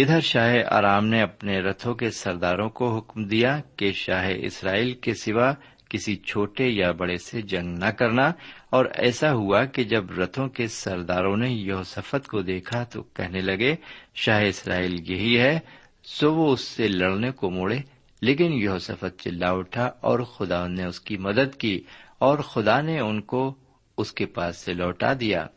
ادھر 0.02 0.20
شاہ 0.20 0.56
آرام 0.72 1.06
نے 1.08 1.22
اپنے 1.22 1.60
رتھوں 1.60 1.96
کے 1.96 2.12
سرداروں 2.12 2.70
کو 2.70 2.98
حکم 2.98 3.24
دیا 3.24 3.62
کہ 3.76 3.92
شاہ 3.92 4.32
اسرائیل 4.38 4.94
کے 4.94 5.14
سوا 5.14 5.54
کسی 5.90 6.16
چھوٹے 6.16 6.68
یا 6.68 6.92
بڑے 6.92 7.18
سے 7.18 7.42
جنگ 7.42 7.78
نہ 7.78 7.86
کرنا۔ 7.86 8.32
اور 8.70 8.86
ایسا 8.96 9.34
ہوا 9.34 9.66
کہ 9.66 9.84
جب 9.84 10.12
رتھوں 10.12 10.48
کے 10.48 10.68
سرداروں 10.68 11.38
نے 11.38 11.50
یوسفت 11.50 12.28
کو 12.28 12.42
دیکھا 12.42 12.84
تو 12.84 13.04
کہنے 13.04 13.40
لگے، 13.40 13.76
شاہ 14.16 14.44
اسرائیل 14.44 15.12
یہی 15.12 15.40
ہے۔ 15.40 15.60
سو 16.04 16.34
وہ 16.34 16.54
اس 16.54 16.62
سے 16.62 16.88
لڑنے 16.88 17.32
کو 17.32 17.50
موڑے۔ 17.50 17.78
لیکن 18.22 18.54
یوسفت 18.54 19.20
چلا 19.20 19.52
اٹھا 19.52 19.92
اور 20.02 20.20
خدا 20.20 20.68
نے 20.68 20.86
اس 20.86 21.00
کی 21.00 21.18
مدد 21.18 21.56
کی 21.56 21.82
اور 22.18 22.38
خدا 22.38 22.82
نے 22.82 23.00
ان 23.00 23.22
کو 23.22 23.56
اس 23.98 24.12
کے 24.12 24.26
پاس 24.26 24.58
سے 24.58 24.74
لوٹا 24.74 25.14
دیا۔ 25.20 25.48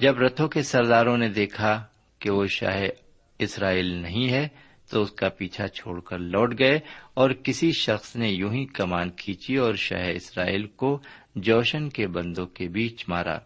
جب 0.00 0.18
رتھوں 0.18 0.48
کے 0.48 0.62
سرداروں 0.62 1.18
نے 1.18 1.28
دیکھا 1.28 1.84
کہ 2.18 2.30
وہ 2.30 2.46
شاہ 2.46 2.82
اسرائیل 3.38 3.86
نہیں 3.86 4.30
ہے 4.30 4.48
تو 4.90 5.02
اس 5.02 5.10
کا 5.10 5.28
پیچھا 5.28 5.68
چھوڑ 5.68 6.00
کر 6.00 6.18
لوٹ 6.18 6.58
گئے 6.58 6.78
اور 7.14 7.30
کسی 7.30 7.72
شخص 7.72 8.16
نے 8.16 8.28
یوں 8.28 8.52
ہی 8.52 8.64
کمان 8.64 9.10
کھینچی 9.10 9.56
اور 9.56 9.74
شہ 9.74 10.10
اسرائیل 10.14 10.66
کو 10.66 10.98
جوشن 11.34 11.88
کے 11.88 12.06
بندوں 12.06 12.46
کے 12.46 12.68
بیچ 12.68 13.04
مارا۔ 13.08 13.38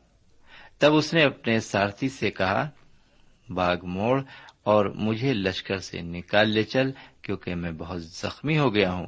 تب 0.78 0.94
اس 0.94 1.14
نے 1.14 1.22
اپنے 1.22 1.60
سارتھی 1.60 2.08
سے 2.08 2.30
کہا، 2.30 2.68
باغ 3.48 3.76
موڑ 3.82 4.22
اور 4.62 4.86
مجھے 4.86 5.32
لشکر 5.32 5.78
سے 5.78 6.00
نکال 6.02 6.50
لے 6.50 6.62
چل، 6.62 6.90
کیونکہ 7.22 7.54
میں 7.54 7.72
بہت 7.72 8.02
زخمی 8.02 8.58
ہو 8.58 8.74
گیا 8.74 8.92
ہوں۔ 8.92 9.06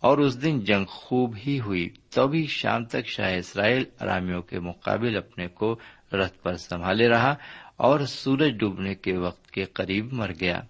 اور 0.00 0.18
اس 0.18 0.42
دن 0.42 0.60
جنگ 0.60 0.84
خوب 0.84 1.36
ہی 1.46 1.60
ہوئی۔ 1.60 1.88
تو 2.10 2.28
بھی 2.28 2.46
شام 2.46 2.84
تک 2.84 3.06
شاہ 3.06 3.34
اسرائیل 3.34 3.84
ارامیوں 4.00 4.42
کے 4.42 4.60
مقابل 4.60 5.16
اپنے 5.16 5.48
کو 5.48 5.78
رتھ 6.12 6.42
پر 6.42 6.54
سنبھالے 6.54 7.08
رہا 7.08 7.34
اور 7.76 8.00
سورج 8.00 8.52
ڈوبنے 8.58 8.94
کے 8.94 9.16
وقت 9.16 9.50
کے 9.50 9.64
قریب 9.64 10.12
مر 10.12 10.30
گیا۔ 10.40 10.60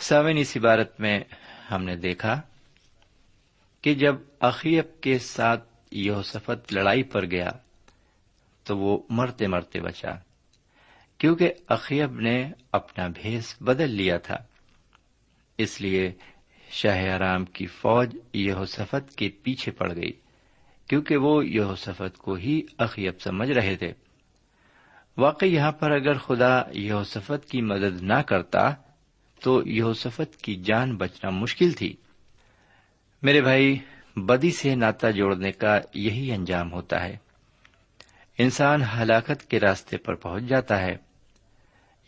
ساون 0.00 0.36
اس 0.36 0.56
عبارت 0.56 1.00
میں 1.00 1.20
ہم 1.70 1.84
نے 1.84 1.96
دیکھا 1.96 2.40
کہ 3.82 3.94
جب 3.94 4.14
اخیب 4.40 5.00
کے 5.00 5.18
ساتھ 5.18 5.68
یوسفت 5.90 6.72
لڑائی 6.72 7.02
پر 7.02 7.24
گیا 7.24 7.50
تو 8.64 8.78
وہ 8.78 8.98
مرتے 9.10 9.46
مرتے 9.46 9.80
بچا، 9.80 10.10
کیونکہ 11.18 11.52
اخیب 11.68 12.20
نے 12.20 12.52
اپنا 12.72 13.06
بھیس 13.06 13.56
بدل 13.60 13.90
لیا 13.90 14.18
تھا۔ 14.18 14.36
اس 15.58 15.80
لیے 15.80 16.12
شاہ 16.70 17.14
آرام 17.14 17.44
کی 17.44 17.66
فوج 17.66 18.16
یہوسفت 18.32 19.16
کے 19.16 19.28
پیچھے 19.28 19.72
پڑ 19.72 19.94
گئی، 19.96 20.12
کیونکہ 20.86 21.16
وہ 21.16 21.46
یہوسفت 21.46 22.18
کو 22.18 22.34
ہی 22.34 22.62
اخیب 22.78 23.20
سمجھ 23.20 23.50
رہے 23.50 23.76
تھے۔ 23.76 23.92
واقعی 25.16 25.54
یہاں 25.54 25.72
پر 25.72 25.90
اگر 25.90 26.18
خدا 26.18 26.62
یہوسفت 26.72 27.50
کی 27.50 27.62
مدد 27.62 28.02
نہ 28.02 28.22
کرتا 28.22 28.89
تو 29.42 29.68
یہوسفت 29.68 30.36
کی 30.36 30.54
جان 30.54 30.96
بچنا 30.96 31.30
مشکل 31.30 31.72
تھی۔ 31.72 31.96
میرے 33.22 33.40
بھائی، 33.40 33.78
بدی 34.16 34.50
سے 34.50 34.74
ناتا 34.74 35.10
جوڑنے 35.10 35.52
کا 35.52 35.80
یہی 35.94 36.32
انجام 36.32 36.72
ہوتا 36.72 37.04
ہے۔ 37.04 37.16
انسان 38.38 38.82
ہلاکت 38.82 39.50
کے 39.50 39.60
راستے 39.60 39.96
پر 39.96 40.14
پہنچ 40.14 40.44
جاتا 40.44 40.80
ہے۔ 40.80 40.96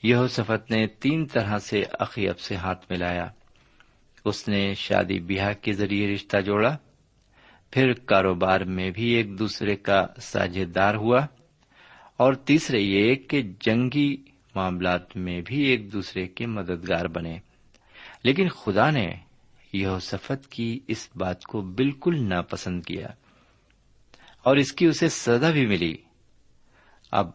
یہ 0.03 0.17
سفت 0.31 0.71
نے 0.71 0.87
تین 0.87 1.27
طرح 1.27 1.59
سے 1.59 1.83
عقیب 2.01 2.39
سے 2.41 2.57
ہاتھ 2.57 2.87
ملایا۔ 2.91 3.27
اس 4.25 4.49
نے 4.49 4.75
شادی 4.75 5.21
بیاہ 5.21 5.53
کے 5.53 5.73
ذریعے 5.73 6.15
رشتہ 6.15 6.37
جوڑا۔ 6.37 6.77
پھر 7.71 7.93
کاروبار 7.93 8.61
میں 8.61 8.91
بھی 8.91 9.05
ایک 9.05 9.39
دوسرے 9.39 9.77
کا 9.77 10.07
ساجھیدار 10.21 10.95
ہوا۔ 10.95 11.27
اور 12.17 12.35
تیسرے 12.35 12.81
یہ 12.81 13.15
کہ 13.15 13.43
جنگی 13.61 14.17
معاملات 14.55 15.17
میں 15.17 15.41
بھی 15.41 15.63
ایک 15.63 15.93
دوسرے 15.93 16.29
کے 16.29 16.47
مددگار 16.47 17.05
بنے۔ 17.05 17.39
لیکن 18.25 18.49
خدا 18.49 18.91
نے 18.91 19.15
یہ 19.73 19.89
سفت 20.01 20.49
کی 20.51 20.81
اس 20.89 21.09
بات 21.17 21.43
کو 21.43 21.61
بالکل 21.61 22.29
ناپسند 22.29 22.83
کیا 22.83 23.07
اور 24.43 24.57
اس 24.57 24.73
کی 24.73 24.87
اسے 24.87 25.09
سزا 25.09 25.51
بھی 25.51 25.67
ملی۔ 25.67 25.97
اب 27.11 27.31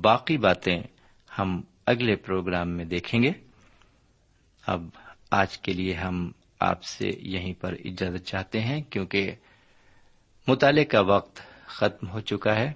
باقی 0.00 0.38
باتیں 0.38 0.82
ہم 1.38 1.62
اگلے 1.86 2.16
پروگرام 2.16 2.68
میں 2.68 2.84
دیکھیں 2.84 3.22
گے۔ 3.22 3.32
اب 4.66 4.88
آج 5.30 5.58
کے 5.58 5.72
لیے 5.72 5.94
ہم 5.94 6.32
آپ 6.60 6.82
سے 6.82 7.10
یہیں 7.18 7.54
پر 7.60 7.74
اجازت 7.84 8.26
چاہتے 8.26 8.60
ہیں 8.60 8.82
کیونکہ 8.82 9.34
مطالعے 10.48 10.84
کا 10.84 11.00
وقت 11.00 11.40
ختم 11.66 12.08
ہو 12.08 12.20
چکا 12.20 12.54
ہے۔ 12.56 12.72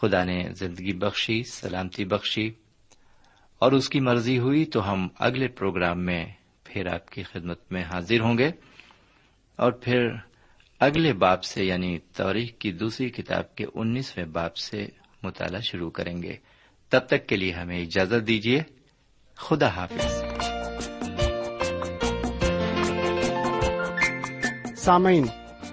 خدا 0.00 0.24
نے 0.24 0.48
زندگی 0.52 0.92
بخشی، 0.92 1.42
سلامتی 1.42 2.04
بخشی، 2.04 2.50
اور 3.58 3.72
اس 3.72 3.88
کی 3.88 4.00
مرضی 4.00 4.38
ہوئی 4.38 4.64
تو 4.64 4.92
ہم 4.92 5.08
اگلے 5.18 5.48
پروگرام 5.48 6.04
میں 6.04 6.26
پھر 6.64 6.86
آپ 6.86 7.10
کی 7.10 7.22
خدمت 7.22 7.72
میں 7.72 7.82
حاضر 7.82 8.20
ہوں 8.20 8.38
گے۔ 8.38 8.50
اور 9.56 9.72
پھر 9.72 10.08
اگلے 10.80 11.12
باپ 11.12 11.42
سے 11.42 11.64
یعنی 11.64 11.98
تاریخ 11.98 12.50
کی 12.58 12.72
دوسری 12.72 13.10
کتاب 13.10 13.54
کے 13.54 13.64
انیسویں 13.74 14.26
باپ 14.26 14.56
سے 14.56 14.86
مطالعہ 15.22 15.60
شروع 15.60 15.90
کریں 15.90 16.22
گے۔ 16.22 16.36
تب 16.88 17.00
تک 17.06 17.26
کے 17.26 17.36
لیے 17.36 17.52
ہمیں 17.52 17.80
اجازت 17.80 18.26
دیجیے۔ 18.26 18.62
خدا 19.34 19.68
حافظ۔ 19.68 20.24
سامعین، 24.76 25.26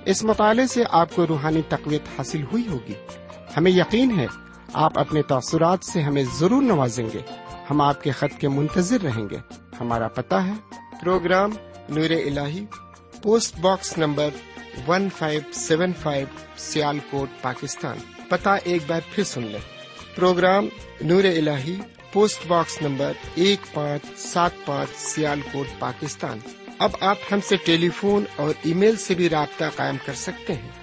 اس 0.05 0.23
مطالعے 0.23 0.67
سے 0.67 0.83
آپ 0.89 1.15
کو 1.15 1.27
روحانی 1.27 1.61
تقویت 1.69 2.01
حاصل 2.17 2.43
ہوئی 2.43 2.67
ہوگی۔ 2.67 2.93
ہمیں 3.57 3.71
یقین 3.71 4.19
ہے، 4.19 4.25
آپ 4.73 4.99
اپنے 4.99 5.21
تاثرات 5.21 5.83
سے 5.83 6.01
ہمیں 6.01 6.23
ضرور 6.33 6.61
نوازیں 6.61 7.05
گے۔ 7.13 7.19
ہم 7.69 7.81
آپ 7.81 8.03
کے 8.03 8.11
خط 8.11 8.39
کے 8.39 8.47
منتظر 8.49 9.01
رہیں 9.01 9.29
گے۔ 9.29 9.37
ہمارا 9.79 10.07
پتا 10.07 10.47
ہے۔ 10.47 10.53
Program 11.01 11.49
Noor 11.89 12.09
al 12.09 12.39
post 13.23 13.59
box 13.59 13.97
number 13.97 14.29
one 14.87 15.07
five 15.17 15.41
seven 15.53 15.93
five 15.93 16.27
Sialkot 17.09 17.29
Pakistan. 17.41 17.97
پتا 18.29 18.55
ایک 18.55 18.81
بار 18.87 19.01
پھر 19.11 19.23
سن 19.23 19.43
لیں۔ 19.43 19.59
پروگرام 20.15 20.67
نور 21.01 21.23
ال 21.23 21.49
پوسٹ 22.13 22.47
باکس 22.47 22.81
نمبر 22.81 23.11
ایک 23.35 23.73
پانچ 23.73 24.19
سات 24.19 24.51
پانچ 24.65 24.89
سیال 24.95 25.41
کوٹ 25.51 25.79
پاکستان۔ 25.79 26.37
اب 26.79 26.89
آپ 27.01 27.17
ہم 27.31 27.39
سے 27.41 27.55
ٹیلی 27.55 27.89
فون 27.89 28.23
اور 28.35 28.53
ای 28.63 28.73
میل 28.73 28.95
سے 28.95 29.15
بھی 29.15 29.29
رابطہ 29.29 29.65
قائم 29.75 29.95
کر 30.05 30.13
سکتے 30.13 30.53
ہیں۔ 30.53 30.82